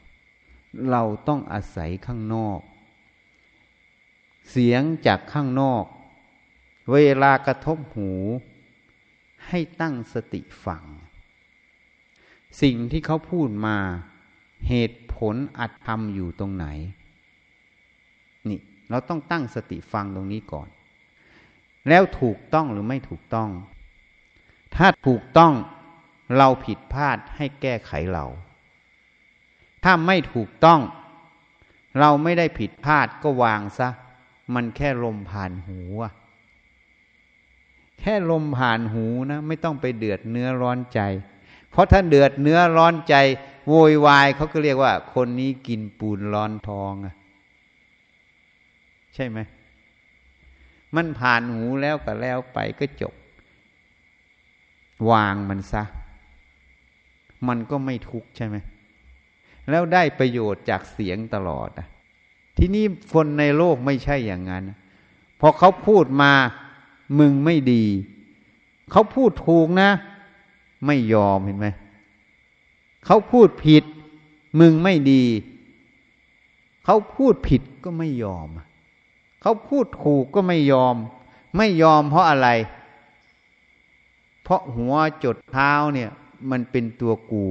[0.92, 2.60] เราต้องอาศัยข้างนอก
[4.52, 5.84] เสียงจากข้างนอก
[6.92, 8.12] เวลากระทบหู
[9.48, 10.84] ให้ตั้งสติฟัง
[12.62, 13.78] สิ่งที่เขาพูดมา
[14.68, 16.66] เหตุผลอัดทำอยู่ตรงไหน
[18.48, 20.68] นี่ เราต้องตั้งสติฟังตรงนี้ก่อน
[21.90, 23.50] แล้วถูกต้องหรือไม่ถูกต้อง
[24.76, 25.54] ถ้าถูกต้อง
[26.38, 28.26] เราผิดพลาดให้แก้ไขเรา
[29.84, 30.82] ถ้าไม่ถูกต้อง
[32.00, 33.90] เราไม่ได้ผิดพลาดก็วางซะ
[34.56, 35.80] มันแค่ลมผ่านหู
[38.00, 41.00] แค่ลมผ่านหูนะ ไม่ต้องไปเดือดเนื้อร้อนใจ
[41.76, 43.16] เพราะถ้าเดือดเนื้อร้อนใจ
[43.68, 47.16] โวยวายเขาก็เรียกว่า คนนี้กินปูนร้อนทองอะ
[49.16, 49.40] ใช่ไหม
[50.96, 53.14] มันผ่านหูแล้วก็แล้วไปก็จบ
[55.12, 55.84] วางมันซะ
[57.48, 58.56] มันก็ไม่ทุกข์ใช่ไหม
[59.70, 61.88] แล้วได้ประโยชน์จากเสียงตลอดอะ
[62.58, 64.64] ที่นี่คนในโลกไม่ใช่อย่างนั้น
[65.40, 66.32] พอเขาพูดมา
[67.20, 67.86] มึงไม่ดี
[68.92, 69.90] เขาพูดถูกนะ
[70.86, 71.68] ไม่ยอมเห็นไหม
[73.06, 73.84] เขาพูดผิด
[74.60, 75.24] มึงไม่ดี
[76.86, 78.48] เขาพูดผิดก็ไม่ยอม
[79.42, 80.96] เขาพูดถูกก็ไม่ยอม
[81.58, 82.48] ไม่ยอมเพราะอะไร
[84.44, 86.10] เพราะหัวจดเท้าเนี่ย
[86.52, 87.46] มันเป็นตัวกู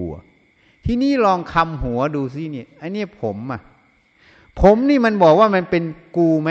[0.84, 3.60] ทีนี้ลองคำหัวดูสิเนี่ยอันนี้ผมอะ
[4.60, 5.82] ผมนี่มันบอกว่ามันเป็น
[6.16, 6.50] กูไหม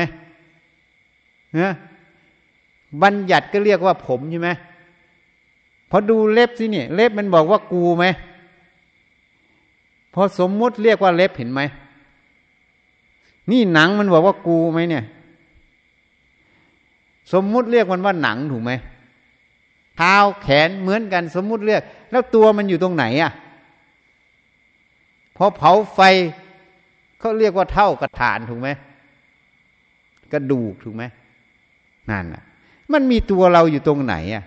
[1.60, 1.74] นะ
[3.02, 4.50] บัญญัติก็เรียกว่าผมใช่ไหม
[5.96, 8.06] พอดูเล็บสิเนี่ย เล็บมันบอกว่ากูไหม
[10.14, 11.62] พอสมมุติเรียกว่าเล็บเห็นไหม
[13.52, 15.04] นี่หนังมันบอกว่ากูไหมเนี่ย
[17.34, 18.72] สมมุติเรียกมันว่าหนังถูกไหม
[19.98, 23.32] เท้าแขนเหมือนกันสมมุติเรียก แล้วตัวมันอยู่ตรงไหนอะ
[25.38, 26.00] พอเผาไฟ
[27.20, 28.70] เขาเรียกว่าเท่ากระฐานถูกไหม
[30.34, 31.04] กระดูกถูกไหม
[32.10, 32.44] นั่นอะ
[32.92, 34.44] มันมีตัวเราอยู่ตรงไหนอะ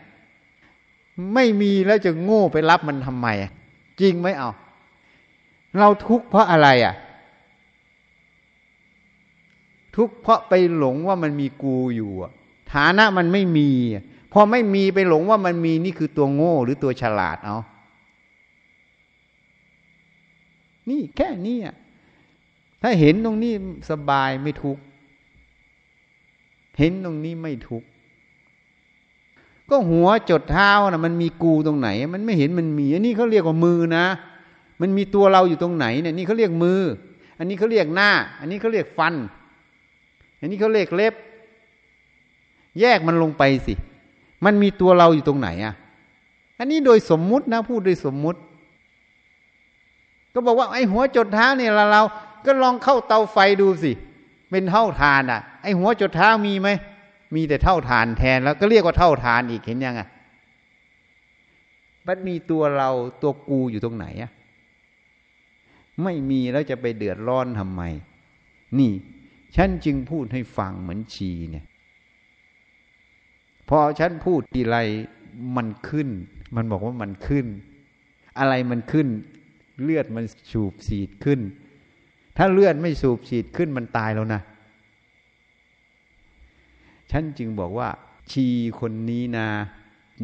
[1.35, 3.29] ไม่มีแล้วจะโง่ไปรับมันทำไม
[4.01, 4.51] จริงไหมเอา
[5.79, 6.95] เราทุกข์เพราะอะไรอะ
[9.97, 12.11] ทุกข์เพราะไปหลงว่ามันมีกูอยู่
[12.73, 13.71] ฐานะมันไม่มี
[14.33, 17.57] พอไม่มีไปหลงว่ามันมีนี่คือตัวโง่หรือตัวฉลาดเอา
[20.89, 21.59] นี่แค่นี้
[22.83, 23.53] ถ้าเห็นตรงนี้
[23.91, 24.83] สบายไม่ทุกข์
[26.79, 27.87] เห็นตรงนี้ไม่ทุกข์
[29.71, 34.05] ก็หัวจดเท้านะมันมีกูตรงไหน มันไม่เห็นมันมีอันนี้เขาเรียกว่ามือนะ
[34.81, 36.81] มันมีตัวเราอยู่ตรงไหนเนี่ยนี่เขาเรียกมือ
[37.39, 39.15] อันนี้เขาเรียกหน้า อันนี้เขาเรียกฟัน
[40.41, 41.15] อันนี้เขาเรียกเล็บ
[42.81, 43.75] แยกมันลงไปสิ
[44.45, 45.75] มันมีตัวเราอยู่ตรงไหนอะ
[46.59, 48.41] อันนี้โดยสมมุตินะพูดโดยสมมุติ
[50.35, 52.03] ก็บอกว่าไอ้หัวจดเท้าเนี่ยเราเรา
[52.47, 53.93] ก็ลองเข้าเตาไฟดูสิ
[54.51, 56.69] เป็นเท่าทานอะ ไอ้หัวจดเท้ามีไหม
[57.35, 60.03] มีแต่เท่าฐานแทนแล้วก็เรียกว่าเท่าฐานอีกเห็นยังไง
[62.07, 62.91] มันมีตัวเรา
[63.23, 64.31] ตัวกูอยู่ตรงไหนอะ
[66.03, 67.83] ไม่มีแล้วจะไปเดือดร้อนทำไม
[68.79, 68.93] นี่
[69.57, 71.65] ฉันจึงพูดให้ฟังเหมือนชีเนี่ย
[73.69, 74.77] พอฉันพูดทีไร
[75.57, 76.09] มันขึ้น
[76.57, 77.47] มันบอกว่ามันขึ้น
[78.39, 79.07] อะไรมันขึ้น
[79.83, 81.41] เลือดมันสูบฉีดขึ้น
[82.37, 84.41] ถ้าเลือดไม่สูบฉีดขึ้นมันตายแล้วนะ
[87.11, 87.89] ฉันจึงบอกว่า
[88.31, 88.47] ชี
[88.81, 89.49] คนนี้นะ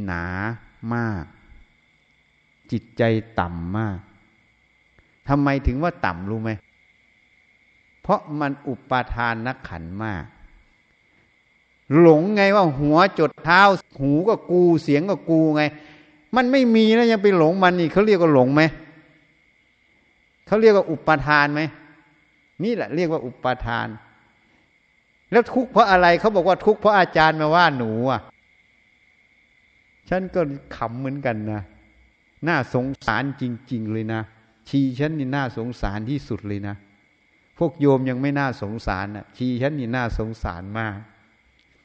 [0.04, 0.24] หนา
[0.94, 1.24] มาก
[2.70, 3.02] จิตใจ
[3.40, 3.98] ต่ำมาก
[5.28, 6.50] ทำไมถึงว่าต่ำรู้ไหม
[8.02, 10.24] เพราะมันอุปาทานนักขันมาก
[12.00, 13.62] หลงไงว่าหัวจดเท้า
[14.00, 15.62] หูก็กูเสียงก็กูไง
[16.36, 18.62] มันไม่มีแล้วยังไปหลงมันนี่เขาเรียกว่าหลงไหม
[20.46, 21.62] เขาเรียกว่าอุปาทานไหม
[22.64, 23.86] นี่แหละเรียกว่าอุปาทาน
[25.32, 28.20] แล้วทุกข์เพราะอะไรเขาบอกว่าทุกข์เพราะอาจารย์มาว่าหนูอะ
[30.08, 30.40] ฉันก็
[30.76, 31.62] ขำเหมือนกันนะ
[32.48, 34.20] น่าสงสารจริง ๆ เลยนะ
[34.68, 36.74] ชีฉันนี่น่าสงสารที่สุดเลยนะ
[37.58, 40.96] พวกโยมยังไม่น่าสงสารนะ่ะ ชีฉันนี่น่าสงสารมาก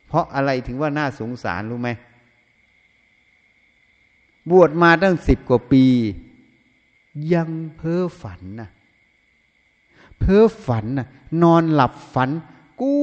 [0.07, 1.89] เพราะอะไรถึงว่าน่าสงสารรู้ไหม
[4.49, 5.86] บวชมาตั้งสิบกว่าปี
[7.33, 8.69] ยังเพ้อฝันนะ
[10.19, 11.07] เพ้อฝันนะ
[11.43, 12.29] นอนหลับฝัน
[12.81, 12.93] กู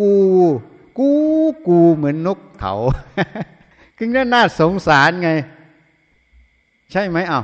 [0.00, 0.12] กู
[0.98, 1.10] กู
[1.68, 2.74] กูเหมือนนกเขา
[3.96, 5.30] คือน่าน่าสงสารไง
[6.92, 7.42] ใช่ไหมเอ้า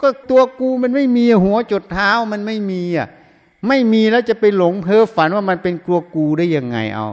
[0.00, 3.08] ก็ตัวกูมันไม่มีหัวจดเท้ามันไม่มีอะ
[3.68, 7.08] ไม่มีแล้วจะไปหลงเพ้อฝันว่ามันเป็นกลัวกูได้ยังไงเอา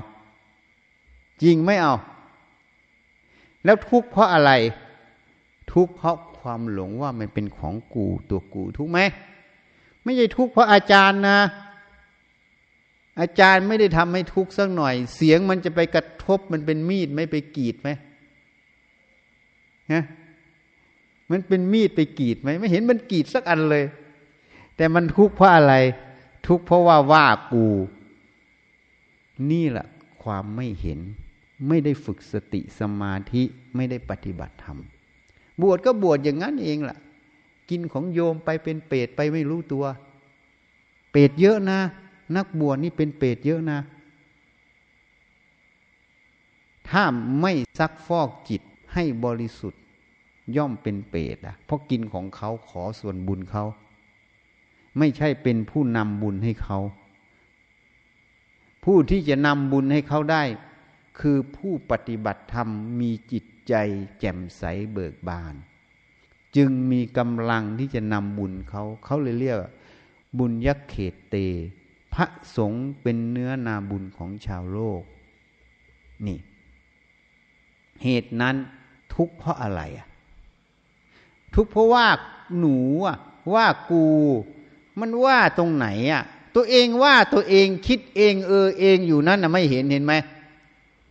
[1.44, 1.96] จริงไม่เอา
[3.66, 4.52] แล้วทุกข์เพราะอะไร
[5.74, 9.00] ทุกข์เพราะความหลงว่ามันเป็นของกูตัวกูทุกไหม
[10.04, 11.40] ไม่ใช่ทุกข์เพราะอาจารย์นะ
[13.20, 17.90] อาจารย์ไม่ได้ทำให้ทุกข์สักหน่อย เสียงมันจะไปกระทบมันเป็นมีดไม่ไปกีดไหม
[19.94, 20.04] ฮะ
[21.32, 23.86] มันเป็นมีดไปกีดไหมไม่เห็นมันกีดสักอันเลย
[24.78, 25.74] แต่มันทุกข์เพราะอะไร
[26.48, 27.66] ทุกข์เพราะว่าว่ากู
[29.52, 29.88] นี่แหละ
[30.24, 31.00] ความไม่เห็น
[31.68, 33.44] ไม่ได้ฝึกสติสมาธิ
[33.76, 34.78] ไม่ได้ปฏิบัติธรรม
[35.62, 36.98] บวชก็บวชอย่างนั้นเองล่ะ
[37.70, 39.86] กินของโยมไปเป็นเปรตไปไม่รู้ตัว
[41.12, 41.80] เปรตเยอะนะ
[42.36, 43.80] นักบวชนี่เป็นเปรตเยอะนะ
[46.90, 47.04] ถ้า
[47.42, 48.62] ไม่ซักฟอกจิต
[48.94, 49.82] ให้บริสุทธิ์
[50.56, 53.64] ย่อมเป็นเปรตอะ เพราะกินของเขาขอส่วนบุญเขา
[54.98, 56.80] ไม่ใช่เป็นผู้นำบุญให้เขา
[58.84, 60.44] ผู้ที่จะนำบุญให้เขาได้
[61.20, 63.74] คือผู้ปฏิบัติธรรมมีจิตใจ
[64.20, 65.56] แจ่มใสเบิกบาน
[66.56, 69.58] จึงมีกำลังที่จะนำบุญเขา เขาเลยเรียก
[70.38, 71.36] บุญยักเขตเต
[72.16, 75.02] พระสงฆ์เป็นเนื้อนาบุญของชาวโลก
[76.28, 76.40] นี่
[78.04, 78.56] เหตุนั้น
[79.14, 80.08] ทุกเพราะอะไรอะ
[81.56, 82.08] ทุกเพราะว่า
[82.60, 83.18] หนูอะ
[83.54, 84.04] ว่ากู
[85.00, 86.24] มันว่าตรงไหนอะ
[86.56, 90.14] ตัวเองว่าตัวเองคิดเองเออเองอยู่นั่นนะไม่เห็นเห็นไหม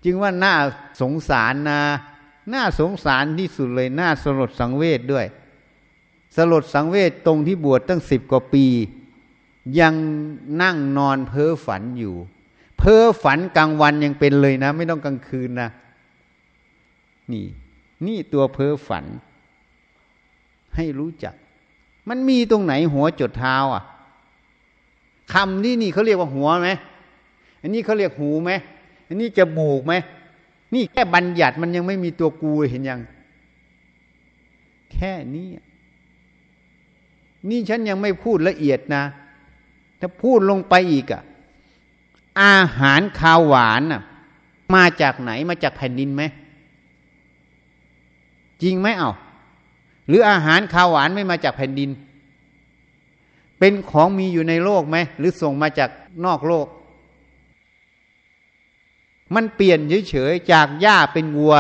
[0.05, 0.55] จึงว่าน่า
[1.01, 1.81] สงสารนะ
[2.53, 5.27] น่าสงสารที่สุดเลยน่าสลดสังเวชดด้วย
[6.37, 8.67] สลดสังเวชตรงที่บวชตั้งสิบกว่าปี
[9.81, 9.95] ยัง
[10.63, 12.15] นั่งนอนเพ้อฝันอยู่
[12.79, 15.69] เพ้อฝันกลางวันยังเป็นเลยนะ ไม่ต้องกลางคืนนะ
[17.33, 17.47] นี่
[18.07, 19.05] นี่ตัวเพ้อฝัน
[20.77, 21.35] ให้รู้จัก
[22.09, 23.83] มันมีตรงไหนหัวจดเท้าอะ
[25.33, 26.71] คำที่นี่เขาเรียกว่าหัวไหม
[27.63, 28.53] อันนี้เขาเรียกหูไหม
[29.09, 29.95] อันนี้จมูกไหม
[30.75, 33.01] นี่แค่บัญญัติมันยังไม่มีตัวกูเห็นยัง
[34.93, 35.49] แค่นี้
[37.51, 39.05] นี่ฉันยังไม่พูดละเอียดนะ
[40.07, 41.23] ถ้าพูดลงไปอีกอะ
[42.43, 44.03] อาหารคาวหวานน่ะ
[44.75, 46.23] มาจากไหนมาจากแผ่นดินไหม
[48.63, 49.13] จริงไหมเอา
[50.07, 51.91] หรืออาหารคาวหวานไม่มาจากแผ่นดิน
[53.59, 55.91] เป็นของมีอยู่ในโลกไหมหรือส่งมาจาก
[56.25, 56.67] นอกโลก
[59.35, 61.55] มันเปลี่ยนเฉยๆจากหญ้าเป็นวัว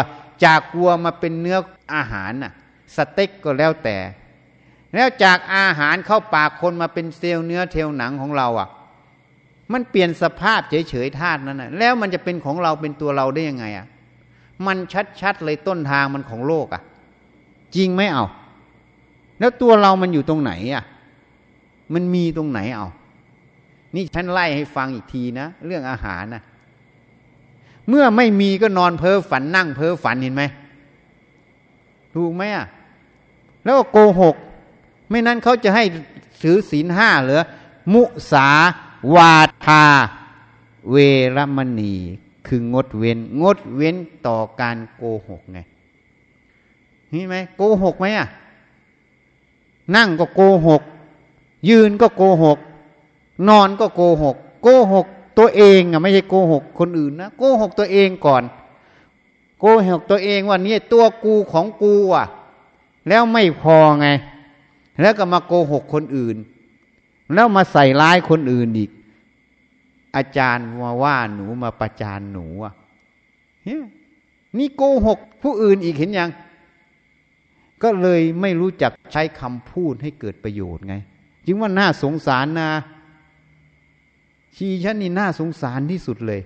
[0.45, 1.59] จากวัวมาเป็นเนื้อ
[1.95, 2.53] อาหารน่ะ
[2.97, 3.97] สเต็กก็แล้วแต่
[4.95, 8.69] แล้วจากอาหารเข้าปากคนมาเป็นเซลล์เนื้อเทลหนังของเราอะ
[9.73, 13.87] มันเปลี่ยนสภาพเฉยๆธาตุนั้นน่ะแล้วมันจะเป็นของเราเป็นตัวเราได้ยังไงอะ
[14.67, 14.77] มัน
[15.21, 16.83] ชัดๆเลยต้นทางมันของโลกอะ
[17.75, 18.27] จริงไหมเอา
[19.39, 20.85] แล้วตัวเรามันอยู่ตรงไหนอะ
[21.95, 22.89] มันมีตรงไหนเอา
[23.95, 26.43] นี่ฉันไล่ให้ฟังอีกทีนะ เรื่องอาหารนะ
[27.89, 30.43] เมื่อไม่มีก็นอนเพ้อฝันนั่งเพ้อฝันเห็นไหม
[32.15, 32.67] ถูกไหมอะ
[33.65, 34.37] แล้วก็โกหก
[35.09, 35.85] ไม่นั้นเขาจะให้
[36.43, 37.43] ถือศีลห้าเหรือ
[37.93, 38.49] มุสา
[39.15, 39.85] วาทา
[40.91, 40.97] เว
[41.37, 41.95] รมณี
[42.47, 45.59] คืองดเว้น งดเว้นต่อการโกหกไง
[47.13, 48.29] นี่ไหมโกหกไหมอะ
[49.97, 50.83] นั่งก็โกหก
[51.69, 52.59] ยืนก็โกหก
[53.49, 55.07] นอนก็โกหก โกหก
[55.39, 58.43] ตัวเองอะไม่ใช่โกหกคนอื่นนะโกหกตัวเองก่อน
[59.61, 62.27] โกหกตัวเองว่านี่ตัวกูของกูอะ
[63.09, 64.09] แล้วไม่พอไง
[65.01, 66.37] แล้วก็มาโกหกคนอื่น
[67.35, 68.91] แล้วมาใส่ร้ายคนอื่นอีก
[70.17, 72.75] อาจารย์มาว่าหนูมาประจานหนูอะ
[74.59, 76.31] นี่โกหกผู้อื่นอีกเห็นยัง
[77.83, 80.95] ก็เลยไม่รู้จักใช้คำพูดให้เกิดประโยชน์ไง
[81.47, 82.71] จึงว่าน่าสงสารนะ
[84.57, 86.41] ชีฉันนี่น่าสงสารที่สุดเลย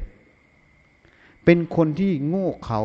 [1.45, 2.81] เป็นคนที่โง่เขา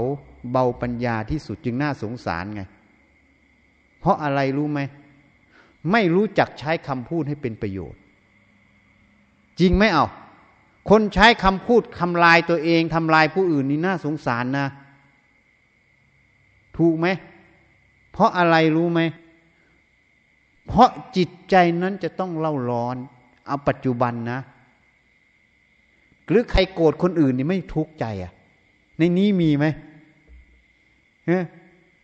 [0.52, 2.62] เบาปัญญาที่สุดจึงน่าสงสารไง
[4.00, 4.80] เพราะอะไรรู้ไหม
[5.92, 8.00] ไม่รู้จักใช้คำพูดให้เป็นประโยชน์
[9.60, 10.06] จริงไหมเอา
[10.90, 14.68] คนใช้คำพูดทำลายตัวเองทำลายผู้อื่นนี่น่าสงสารนะ
[16.78, 17.08] ถูกไหม
[18.12, 19.02] เพราะอะไรรู้ไหม
[20.68, 22.96] เพราะจิตใจนั้นจะต้องเล่าร้อน
[23.48, 24.40] เอาปัจจุบันนะ
[26.28, 28.32] หรือใครโกรธคนอื่นนี่ไม่ทุกข์ใจอะ
[28.98, 29.66] ในนี้มีไหม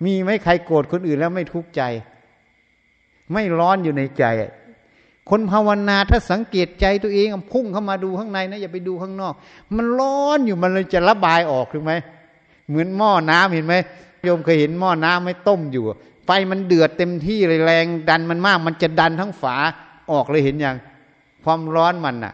[0.05, 1.81] มีไหมใครโกรธคนอื่นแล้วไม่ทุกข์ใจ
[3.33, 4.23] ไม่ร้อนอยู่ในใจ
[5.29, 9.33] คนภาวนาถ้าสังเกตใจตัวเองพุ่งเข้ามาดูข้างในนะอย่าไปดูข้างนอก
[9.75, 11.93] มันร้อนอยู่มันเลยจะระบายออกถูกไหม
[12.67, 13.75] เหมือนหม้อน้ำเห็นไหม
[14.23, 15.83] โยมเคยเห็นหม้อน้ำไม่ต้มอยู่
[16.25, 19.55] ไฟมันเดือดเต็มที่เลยแรงดันมันมาก มันจะดันทั้งฝา
[20.11, 20.75] ออกเลยเห็นอย่าง
[21.43, 22.33] ความร้อนมันอะ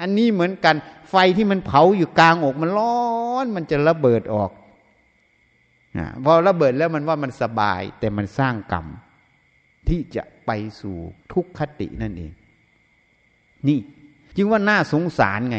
[0.00, 0.76] อันนี้เหมือนกัน
[1.10, 2.98] ไฟที่มันเผาอยู่กลางอกมันร้อ
[3.44, 4.50] นมันจะระเบิดออก
[6.24, 8.86] พอระเบิดแล้วมันว่ามันสบายแต่มันสร้างกรรม
[9.88, 10.96] ที่จะไปสู่
[11.32, 12.32] ทุกขตินั่นเอง
[13.68, 13.78] นี่
[14.36, 15.58] จึงว่าน่าสงสารไง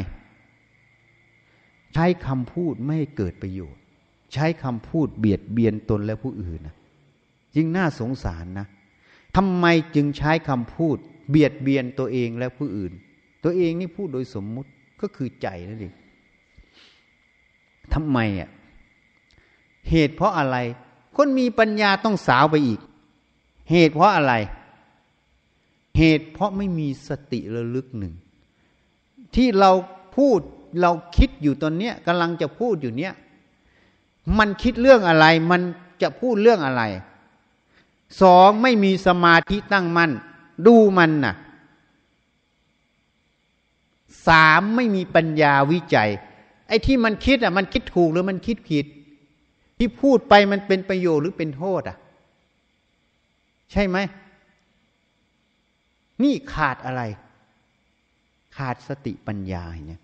[1.94, 3.82] ใช้คำพูดไม่เกิดประโยชน์
[4.34, 6.76] ใช้คำพูดเบียดเบียนตนและผู้อื่นนะ
[7.56, 8.68] จึงน่าสงสารนะ
[9.36, 10.98] ทำไมจึงใช้คำพูด
[11.30, 12.92] เบียดเบียนตัวเองและผู้อื่น
[13.44, 14.70] ตัวเองนี่พูดโดยสมมุติ
[15.02, 15.94] ก็คือใจนั่นเอง
[17.94, 18.50] ทำไมอะ
[19.90, 20.58] เหตุเพราะอะไร
[21.16, 22.80] คนมีปัญญาต้องสาวไปอีก
[23.72, 24.34] เหตุเพราะอะไร
[25.98, 28.14] เหตุเพราะไม่มีสติระลึกหนึ่ง
[29.36, 29.72] ที่เรา
[30.18, 30.40] พูด
[30.82, 33.14] เราคิดอยู่ตอนเนี้ยกำลังจะพูดอยู่เนี้ย
[34.38, 35.62] มันคิดเรื่องอะไร มัน
[36.02, 36.84] จะพูดเรื่องอะไร
[38.22, 40.12] สองไม่มีสมาธิตั้งมั่น
[40.68, 41.36] ดูมันน่ะ
[44.28, 46.10] สามไม่มีปัญญาวิจัย
[46.68, 48.86] ไอ้ที่มันคิดอะ มันคิดถูกหรือมันคิดผิด
[49.78, 51.98] ที่พูดไปมันเป็นประโยชน์หรือเป็นโทษอะ
[53.72, 53.98] ใช่ไหม
[56.24, 57.02] นี่ขาดอะไร
[58.58, 60.02] ขาดสติปัญญาเนี่ย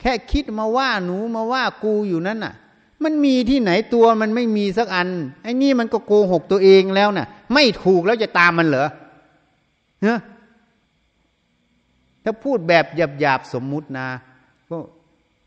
[0.00, 2.54] แค่คิดมาว่าหนูมาว่ากูอยู่นั่นน่ะ
[3.04, 5.08] มันมีที่ไหนตัวมันไม่มีสักอัน
[5.42, 8.88] ไอ้นี่มันก็โกหกตัวเองแล้วน่ะ ไม่ถูกแล้วจะตามมันเหรอ
[10.02, 10.14] เฮ้
[12.24, 12.84] ถ้าพูดแบบ
[13.20, 14.08] หยาบๆสมมุตินะ
[14.70, 14.76] ก็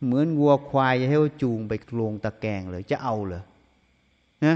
[0.03, 3.43] เหมือนวัวควายให้เขาจูงไปโรงตะแกงเลย จะเอาเลย
[4.45, 4.55] นะ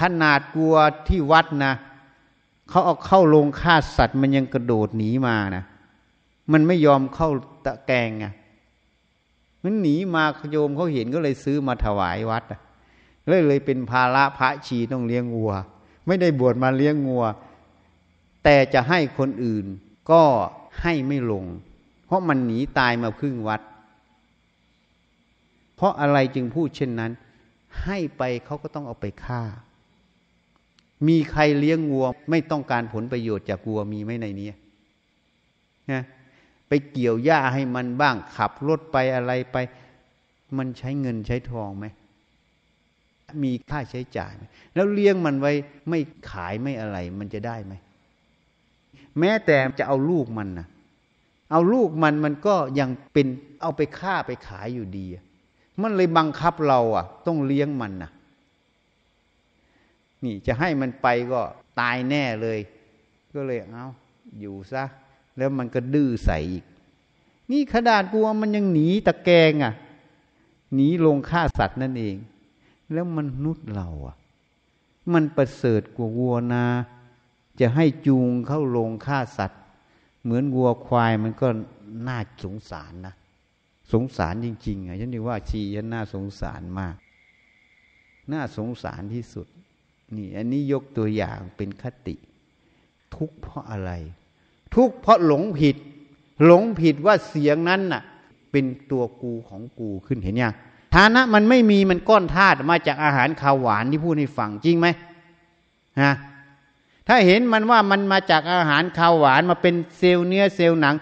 [0.00, 0.76] ขนาดวัว
[1.08, 1.74] ที่วัดนะ
[2.68, 5.64] เขาเอาเข้าโรงฆ่าสัตว์มันยังกระโดดหนีมานะ
[6.52, 7.28] มันไม่ยอมเข้า
[7.64, 8.26] ตะแกงไง
[9.64, 12.44] มันหนีมาโยมเขาเห็นก็เลยซื้อมาถวายวัด
[13.26, 15.52] เลยเลยเป็นภาระพระชีต้องเลี้ยงวัว
[16.06, 17.24] ไม่ได้บวชมาเลี้ยงวัว
[18.44, 19.64] แต่จะให้คนอื่น
[20.10, 20.22] ก็
[20.80, 21.44] ให้ไม่ลง
[22.06, 23.60] เพราะมันหนีตายมาพึ่งวัด
[25.76, 27.12] เพราะอะไรจึงพูดเช่นนั้น
[27.84, 29.42] ให้ไปเขาก็ต้องเอาไปฆ่า
[31.08, 34.48] มีใครเลี้ยงวัว ไม่ต้องการผลประโยชน์จากวัวมีไหมในนี้
[35.92, 36.02] นะ
[36.68, 39.56] ไปเกี่ยวหญ้าให้มันบ้างขับรถไปอะไรไป
[40.58, 41.86] มันใช้เงินใช้ทองไหม
[43.44, 44.42] มีค่าใช้จ่ายไหม
[44.74, 45.52] แล้วเลี้ยงมันไว้
[45.88, 45.98] ไม่
[46.30, 47.74] ขายไม่อะไร มันจะได้ไหม
[49.18, 50.66] แม้แต่จะเอาลูกมันนะ
[51.52, 53.26] เอาลูกมันมันก็ยังเป็น
[53.62, 55.06] เอาไปฆ่าไปขายอยู่ดี
[55.82, 58.10] มันเลยบังคับเราอะ ต้องเลี้ยงมันนะ
[60.24, 61.40] นี่จะให้มันไปก็
[61.80, 62.58] ตายแน่เลย
[63.34, 63.86] ก็เลยเอา
[64.40, 64.84] อยู่ซะ
[65.36, 66.64] แล้วมันก็ดื้อใส่อีก
[67.50, 69.74] นี่ขนาดกลัวมันยังหนีตะแกงอะ
[70.74, 72.16] หนีลงฆ่าสัตว์นั่นเอง
[72.92, 74.16] แล้วมันนุษย์เราอะ
[75.12, 76.64] มันประเสริฐกว่าวัวนา
[77.60, 79.60] จะให้จูงเข้าลงฆ่าสัตว์
[80.22, 81.48] เหมือนวัวควายมันก็
[82.08, 83.14] น่าสงสารนะ
[83.92, 86.94] สงสารจริง ๆอะฉันนึกว่าชีฉันน่าสงสารมาก
[88.32, 89.46] น่าสงสารที่สุด
[90.16, 92.14] นี่อันนี้ยกตัวอย่างเป็นคติ
[93.14, 93.90] ทุกเพราะอะไร
[94.74, 95.76] ทุกเพราะหลงผิด
[96.44, 98.02] หลงผิดว่าเสียงนั้นน่ะ
[98.50, 100.54] เป็นตัวกูของกูขึ้นเห็นยัง
[100.94, 104.86] ฐานะมันไม่มีมันก้อนธาตุมาจากอาหารข้าวหวานที่พูดให้ฟังจริงไหม
[106.00, 106.12] ฮะ
[107.08, 110.94] ถ้าเห็นมันว่ามันมาจากอาหารข้าวหวานมาเป็นเซลล์เนื้อเซลล์หนัง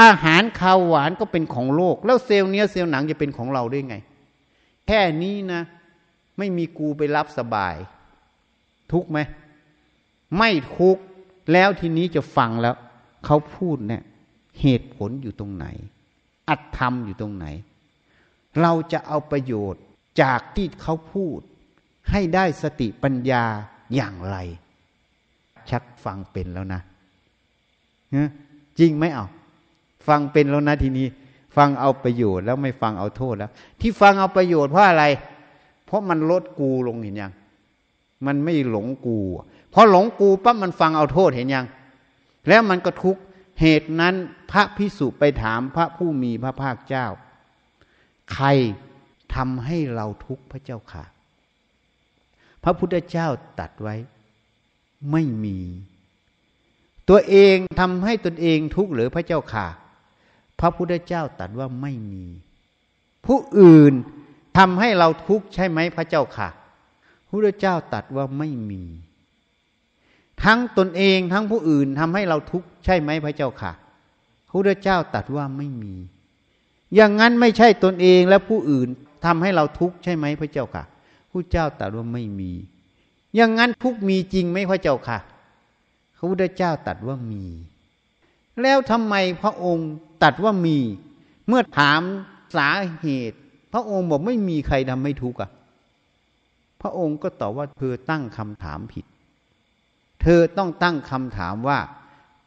[0.00, 3.96] อาหารข้าวหวานก็เป็นของโลก แล้วเซลล์เนื้อเซลล์หนังจะเป็นของเราได้ไง
[4.86, 5.62] แค่นี้นะ
[6.38, 7.74] ไม่มีกูไปรับสบาย
[8.92, 9.18] ทุกไหม
[10.38, 10.98] ไม่ทุก
[11.52, 12.74] แล้วทีนี้จะฟังแล้ว
[13.24, 14.02] เขาพูดเนี่ย
[14.60, 15.66] เหตุผลอยู่ตรงไหน
[16.48, 17.46] อัตธรรมอยู่ตรงไหน
[18.60, 19.82] เราจะเอาประโยชน์
[20.22, 21.40] จากที่เขาพูด
[22.10, 23.44] ให้ได้สติปัญญา
[23.94, 24.36] อย่างไร
[25.70, 26.80] ชักฟังเป็นแล้วนะ
[28.78, 29.26] จริงไหมเอา
[30.08, 31.06] ฟังเป็นแล้วนะทีนี้
[31.56, 35.04] ฟังเอาประโยชน์แล้วไม่ฟังเอาโทษแล้ว ที่ฟังเอาประโยชน์เพราะอะไร
[35.86, 37.32] เพราะมันลดกูลงเห็นยัง
[38.26, 39.18] มันไม่หลงกู
[39.72, 41.66] พอหลงกูปั๊บมันฟังเอาโทษเห็นยัง
[42.48, 43.16] แล้วมันก็ทุก
[43.60, 44.14] เหตุนั้น
[44.50, 47.06] พระพิสุไปถามพระผู้มีพระภาคเจ้า
[48.32, 48.46] ใคร
[49.34, 51.04] ทำให้เราทุกข์พระเจ้าค่ะ
[52.64, 53.28] พระพุทธเจ้า
[53.60, 53.96] ตัดไว้
[55.12, 55.58] ไม่มี
[57.08, 59.66] ตัวเองทำให้ตนเองทุกข์หรือพระเจ้าค่ะ
[60.60, 62.26] พระพุทธเจ้าตัดว่าไม่มี
[63.26, 63.94] ผู้อื่น
[64.58, 66.48] ทำให้เราทุกข์ใช่ไหมพระเจ้าค่ะ
[67.28, 68.82] พระพุทธเจ้าตัดว่าไม่มี
[70.44, 73.72] ทั้งตนเองทั้งผู้อื่นทำให้เราทุกข์ใช่ไหมพระเจ้าค่ะ
[74.46, 75.94] พระพุทธเจ้าตัดว่าไม่มี
[76.94, 78.88] อย่างนั้นไม่ใช่ตนเองและผู้อื่น
[79.24, 80.84] ทำให้เราทุกข์ใช่ไหมพระเจ้าค่ะ
[81.32, 82.50] พระเจ้าตัดว่าไม่มี
[83.36, 85.18] อย่างนั้นทุกมีจริงไหมพระเจ้าค่ะ
[86.16, 87.44] พระพุทธเจ้าตัดว่ามี
[88.62, 89.90] แล้วทำไมพระองค์
[90.22, 90.78] ตัดว่ามี
[91.48, 92.00] เมื่อถาม
[92.56, 92.68] สา
[93.00, 93.38] เหตุ
[93.72, 95.50] พระองค์บอกไม่มีใครทำให้ทุกข์อะ
[96.80, 99.06] พระองค์ก็ตอบว่าเธอตั้งคำถามผิด
[100.22, 101.78] เธอต้องตั้งคำถามว่า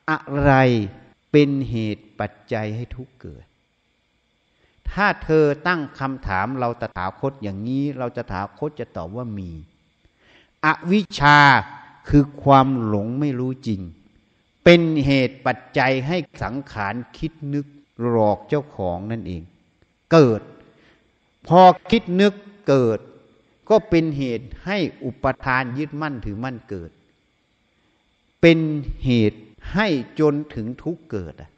[0.10, 0.54] อะไร
[1.32, 3.46] เป็นเหตุปัจจัยให้ทุกเกิด
[4.92, 9.52] ถ้าเธอตั้งคำถามเราตถาคตอย่างนี้ เราจะถาคตจะตอบว่ามี
[10.66, 11.40] อวิชชา
[12.10, 13.82] คือความหลงไม่รู้จริง
[14.64, 17.66] เป็นเหตุปัจจัยให้สังขารคิดนึก
[18.08, 19.42] หลอกเจ้าของนั่นเอง
[20.12, 20.42] เกิด
[21.48, 21.62] พอ
[21.92, 22.34] คิดนึก
[22.70, 23.00] เกิด
[23.70, 26.92] ก็เป็นเหตุให้อุปทานยึดมั่นถือมั่นเกิด
[28.42, 28.60] เป็น
[29.06, 29.40] เหตุ
[29.74, 29.88] ให้
[30.20, 31.50] จนถึงทุกเกิดอะ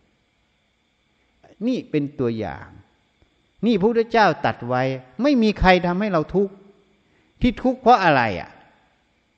[1.68, 2.68] นี่เป็นตัวอย่าง
[3.66, 4.84] นี่พระพุทธเจ้าตัดไว้
[5.22, 6.54] ไม่มีใครทำให้เราทุกข์
[7.42, 8.50] ที่ทุกข์เพราะอะไรอะ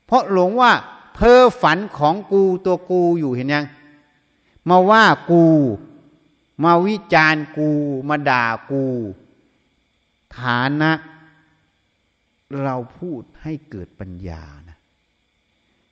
[0.06, 0.72] เพราะหลงว่า
[1.14, 3.66] เพ้อฝันของกูตัวกูอยู่เห็นยัง
[4.70, 5.46] มาว่ากู
[6.64, 7.70] มาวิจารณ์กู
[8.10, 8.84] มาด่ากู
[10.38, 10.92] ฐานะ
[12.64, 14.78] เราพูดให้เกิดปัญญานะ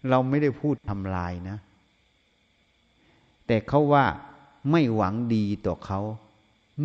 [0.10, 1.58] เราไม่ได้พูดทำลายนะ
[3.48, 4.06] แต่เขาว่า
[4.72, 6.02] ไม่หวังดีต่อเขา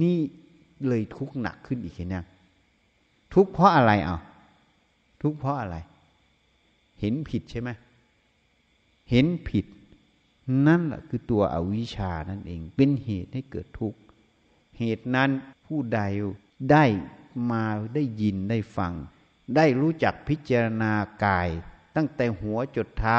[0.03, 0.19] นี่
[0.89, 2.27] เลยทุกข์หนักขึ้นอีกเห็นยัง
[3.35, 4.16] ทุกข์เพราะอะไรเอา
[5.23, 5.77] ทุกข์เพราะอะไร
[7.01, 7.71] เห็นผิดใช่ไหม
[9.11, 9.66] เห็นผิด
[10.66, 13.99] นั่นแหละคือตัวอวิชานั่นเอง เป็นเหตุให้เกิดทุกข์
[14.79, 15.31] เหตุนั้น
[15.66, 16.01] ผู้ใด
[16.71, 16.85] ได้
[17.51, 17.64] มา
[17.95, 18.93] ได้ยินได้ฟัง
[19.57, 20.92] ได้รู้จักพิจารณา
[21.24, 21.49] กาย
[21.96, 23.18] ตั้งแต่หัวจดเท้า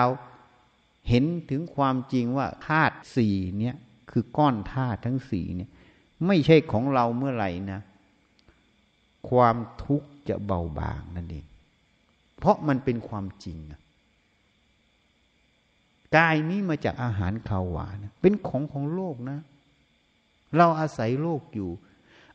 [1.09, 3.75] เห็นถึงความจริงว่าธาตุสี่เนี่ย
[4.11, 5.69] คือก้อนธาตุทั้งสี่เนี่ย
[6.27, 7.81] ไม่ใช่ของเราเมื่อไหร่นะ
[9.29, 11.45] ความทุกข์จะเบาบางนั่นเอง
[12.37, 13.57] เพราะมันเป็นความจริง
[16.15, 19.39] กายนี้มาจากอาหารข้าวหวานเป็นของของโลกนะ
[20.57, 21.69] เราอาศัยโลกอยู่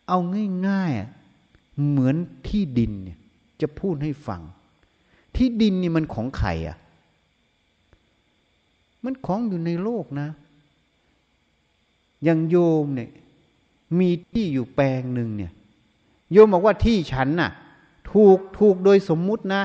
[0.08, 0.18] เอา
[0.68, 2.16] ง่ายๆ เหมือน
[2.48, 3.18] ที่ดินเนี่ย
[3.64, 4.40] จะพูดให้ฟัง
[5.36, 6.76] ที่ดินนี่มันของใครอะ
[9.04, 10.28] มันของอยู่ในโลกนะ
[12.24, 13.10] อย่างโยมเนี่ย
[13.98, 15.52] มีที่อยู่แปลงหนึ่งเนี่ย
[16.32, 17.50] โยมบอกว่าที่ฉันน่ะ
[18.12, 19.62] ถูกถูกโดยสมมุตินะ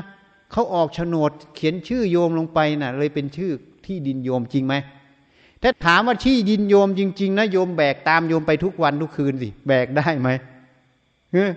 [0.51, 3.51] เขาออกโฉนด เขียนชื่อโยมลงไปนะ่ะ เลยเป็นชื่อ
[3.85, 4.75] ที่ดินโยมจริงไหม
[5.61, 10.29] ถ้าถามว่าที่ดินโยมจริง ๆ นะ โยมแบกตามโยมไปทุกวันทุกคืนสิ แบกได้ไหม
[11.33, 11.47] เฮ้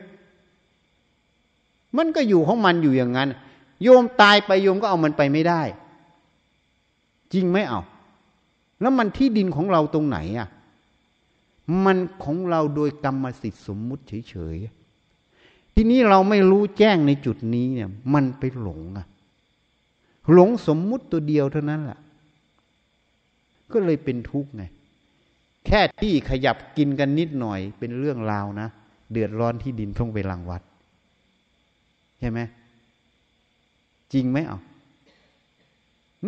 [1.97, 3.29] มันก็อยู่ของมันอยู่อย่างนั้น
[3.83, 5.63] โยมตายไปโยมก็เอามันไปไม่ได้
[7.33, 7.81] จริงไหมเอา
[8.81, 10.49] แล้วมันที่ดินของเราตรงไหนอะ
[11.85, 19.07] มันของเราโดยกรรมสิทธิ์สมมุติเฉยๆ ทีนี้เราไม่รู้แจ้งในจุดนี้เนี่ย มันไปหลงอะ
[20.33, 21.99] หลงสมมุติตัวเดียวเท่านั้นแหละ
[23.73, 24.65] ก็เลยเป็นทุกข์ไง
[25.67, 28.69] แค่ที่ขยับกินกันนิดหน่อยเป็นเรื่องราวนะ
[29.13, 30.63] เดือดร้อนที่ดินต้องไปรังวัด
[32.23, 32.41] ใช่ไหม
[34.13, 34.59] จริงไหมเอา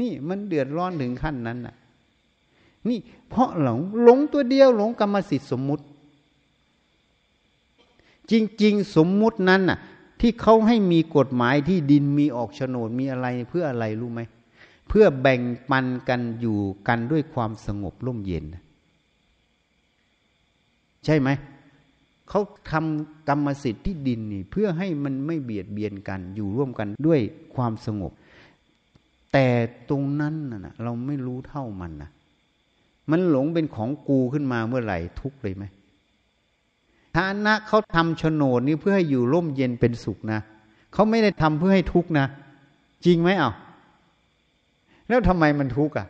[0.00, 1.74] นี่มันเดือดร้อนถึงขั้นนั้นน่ะ
[2.88, 5.84] นี่เพราะหลงหลงตัวเดียวหลงกรรมสิทธิ์สมมุติ
[8.30, 8.32] จ
[8.62, 9.78] ริง ๆ สมมุตินั้นน่ะ
[10.20, 14.20] ที่เขาให้มีกฎหมายที่ดินมีออกโฉนดมีอะไรเพื่ออะไรรู้ไหม
[14.88, 15.40] เพื่อแบ่ง
[15.70, 18.44] ปันกันอยู่กันด้วยความสงบร่มเย็น
[21.04, 21.28] ใช่ไหม
[22.28, 27.20] เขาทำกรรมสิทธิ์ที่ดินนี่เพื่อให้มันไม่เบียดเบียนกัน อยู่ร่วมกันด้วย
[27.54, 28.12] ความสงบ
[29.32, 29.46] แต่
[29.88, 32.10] ตรงนั้นน่ะเราไม่รู้เท่ามันนะ
[33.10, 35.64] มันหลงเป็นของกูขึ้นมาเมื่อไหร่ทุกเลยไหม
[37.16, 40.40] ฐานะเขาทำโฉนดนี้เพื่อให้อยู่ร่มเย็นเป็นสุขนะ
[40.92, 42.26] เขาไม่ได้ทำเพื่อให้ทุกนะ
[43.04, 43.50] จริงไหมเอา
[45.08, 46.06] แล้วทำไมมันทุกข์อะ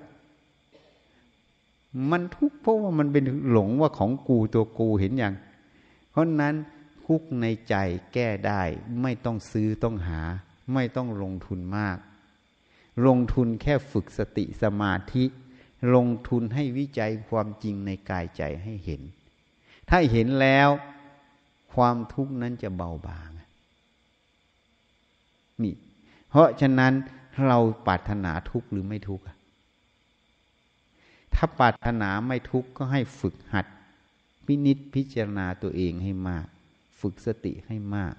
[2.10, 5.34] มันทุกข์เพราะว่ามันเป็นหลงว่าของกูตัวกูเห็นอย่าง
[6.14, 6.54] เพราะนั้น
[7.06, 7.74] ทุกในใจ
[8.14, 8.62] แก้ได้
[9.02, 10.20] ไม่ต้องซื้อต้องหา
[10.74, 11.98] ไม่ต้องลงทุนมาก
[13.06, 15.24] ลงทุนแค่ฝึกสติสมาธิ
[15.94, 19.02] ลงทุนให้วิจัยความจริงในกายใจให้เห็น
[19.88, 20.68] ถ้าเห็นแล้ว
[21.74, 23.30] ความทุกข์นั้นจะเบาบาง
[25.62, 25.74] นี่
[26.28, 26.92] เพราะฉะนั้น
[27.46, 29.24] เราปรารถนาทุกข์หรือไม่ทุกข์
[31.34, 33.66] ถ้าปรารถนาไม่ทุกข์ก็ให้ฝึกหัด
[34.46, 36.46] พินิษพิจารณาตัวเองให้มาก
[37.00, 38.14] ฝึกสติให้มาก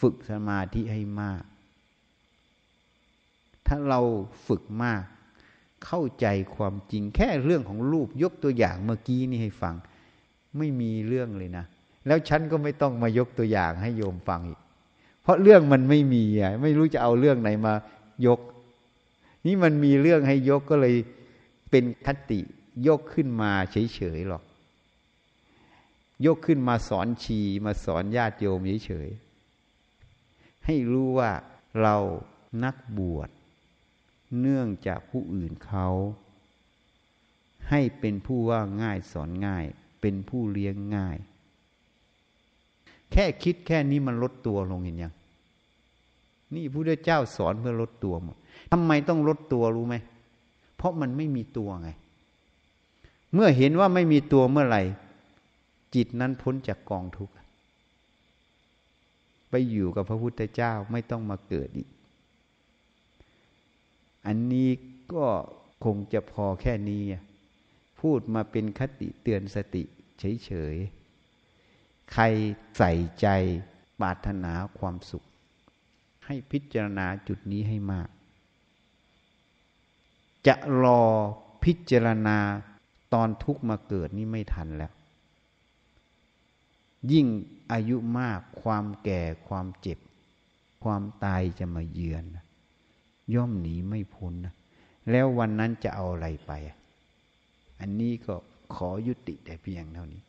[0.00, 1.42] ฝึกสมาธิให้มาก
[3.66, 4.00] ถ้าเรา
[4.46, 5.02] ฝึกมาก
[5.84, 9.74] เข้าใจความจริงแค่เรื่องของรูปยกตัวอย่างเมื่อกี้นี่ให้ฟัง
[10.58, 11.64] ไม่มีเรื่องเลยนะ
[12.06, 14.60] แล้วฉันก็ไม่ต้องมายกตัวอย่างให้โยมฟังอีก
[15.22, 17.74] เพราะเรื่องมันไม่มีอะไม่รู้จะเอาเรื่องไหนมา
[18.26, 18.40] ยก
[19.46, 20.94] นี่มันมีเรื่องให้ยกก็เลย
[21.70, 22.40] เป็นคติ
[22.88, 24.42] ยกขึ้นมาเฉยๆหรอก
[26.26, 31.30] ยกขึ้นมาสอนชีมาสอนญาติโยมเฉยๆให้รู้ว่า
[31.80, 31.96] เรา
[32.64, 33.28] นักบวช
[34.40, 35.88] เนื่องจากผู้อื่นเขา
[37.70, 39.64] ให้เป็นผู้ว่าง่ายสอนง่าย
[40.00, 41.16] เป็นผู้เลี้ยงง่าย
[43.12, 45.14] แค่คิดแค่นี้มันลดตัวลงเห็นยัง
[46.54, 48.36] นี่พระเจ้าสอนเพื่อลดตัวหมด
[48.72, 49.94] ทำไมต้องลดตัวรู้ไหม
[50.76, 51.88] เพราะมันไม่มีตัวไง
[53.34, 54.82] เมื่อเห็นว่าไม่มีตัวเมื่อไหร่
[55.94, 57.34] จิตนั้นพ้นจากกองทุกข์
[59.50, 61.88] ไปอยู่กับพระพุทธเจ้าไม่ต้องมาเกิดอีก
[64.26, 64.70] อันนี้
[65.12, 65.26] ก็
[65.84, 67.02] คงจะพอแค่นี้
[68.00, 69.82] พูดมาเป็นคติเตือนสติ
[70.18, 72.24] เฉยๆ ใคร
[72.78, 73.26] ใส่ใจ
[74.00, 75.24] ปรารถนาความสุข
[76.26, 78.08] ให้พิจารณาจุดนี้ให้มาก
[80.46, 81.02] จะรอ
[81.64, 82.38] พิจารณา
[83.14, 84.92] ตอนทุกมาเกิดนี่ไม่ทันแล้ว
[87.12, 87.26] ยิ่ง
[87.72, 89.98] อายุมากความแก่ความเจ็บ
[90.84, 92.24] ความตายจะมาเยือน
[93.34, 94.54] ย่อมหนีไม่พ้นนะ
[95.10, 96.52] แล้ววันนั้นจะเอาอะไรไป
[97.80, 98.34] อันนี้ก็
[98.74, 100.22] ขอยุติแต่เพียงเท่านี้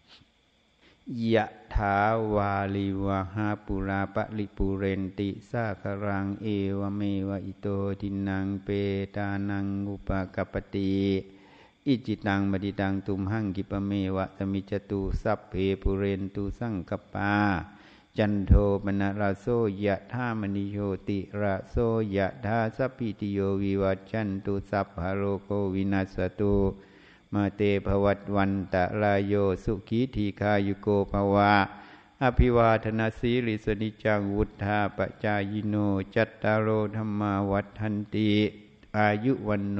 [1.34, 1.46] ยะ
[1.76, 2.00] ถา
[2.34, 6.48] วาลิวะหาปุราปะลิปุเรนติสาครังเอ
[6.80, 7.68] วเมวะอิโต
[8.02, 8.70] ทินังเป
[9.16, 10.94] ตานังอุปกปติ
[11.88, 17.34] อิจฉิตัง ปัตถิตังตุมหัง ขิปปะเมวะ สะมิชฌะตุสัพเพปูเรนตุสังกัปปา
[18.18, 18.52] จันโท
[18.84, 19.46] ปัณณะระโส
[19.86, 21.76] ยะถา มะณิโชติระโส
[22.16, 26.56] ยะถาสัพพีติโยวิวัชชันตุสัพพะโรโค วินัสสะตุ
[27.34, 31.54] มาเต ภะวัตวันตะราโยสุขีทีฆายุโก ภะวะ
[32.24, 35.76] อะภิวาทะนะสีลิสสะ นิจจังวุฑฒาปะจายิโน
[36.16, 38.32] จัตตาโรธรรมาวัฏทันติ
[38.98, 39.80] อายุวันโน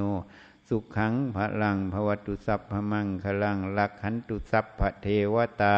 [0.76, 5.78] สุขังพลังภวตุสัพพมังคลังลักขันตุสัพพเทวตา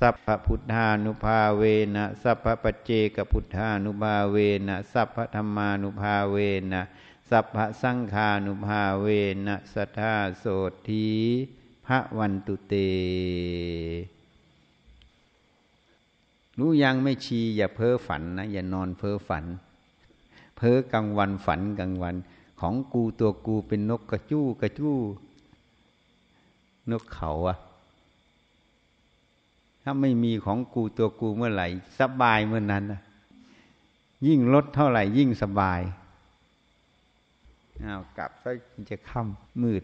[0.00, 1.62] สัพพพุทธานุภาเว
[1.94, 4.36] นะสัพพปเจกพุทธานุภาเว
[4.68, 6.36] นะสัพพธรรมานุภาเว
[6.72, 6.82] นะ
[7.30, 9.06] สัพพสังฆานุภาเว
[9.46, 10.44] นะสัทธาโส
[10.88, 11.08] ธี
[11.86, 12.74] พระวันตุเต
[16.58, 19.44] รู้ยังไม่ชีอย่าเพ้อฝันนะอย่านอนเพ้อฝัน
[20.56, 22.16] เพ้อกลางวันฝันกลางวัน
[22.60, 24.96] ของกูตัวกูเป็นนกกระจู้กระจู้
[26.90, 27.56] นกเขาอะ
[29.82, 31.66] ถ้าไม่มีของกูตัวกูเมื่อไหร่
[32.00, 33.00] สบายเมื่อนั้นนะ
[34.26, 35.80] ยิ่งลดเท่าไหร่ยิ่งสบาย
[37.80, 38.50] เอากลับซะ
[38.90, 39.82] จะค่ำมืด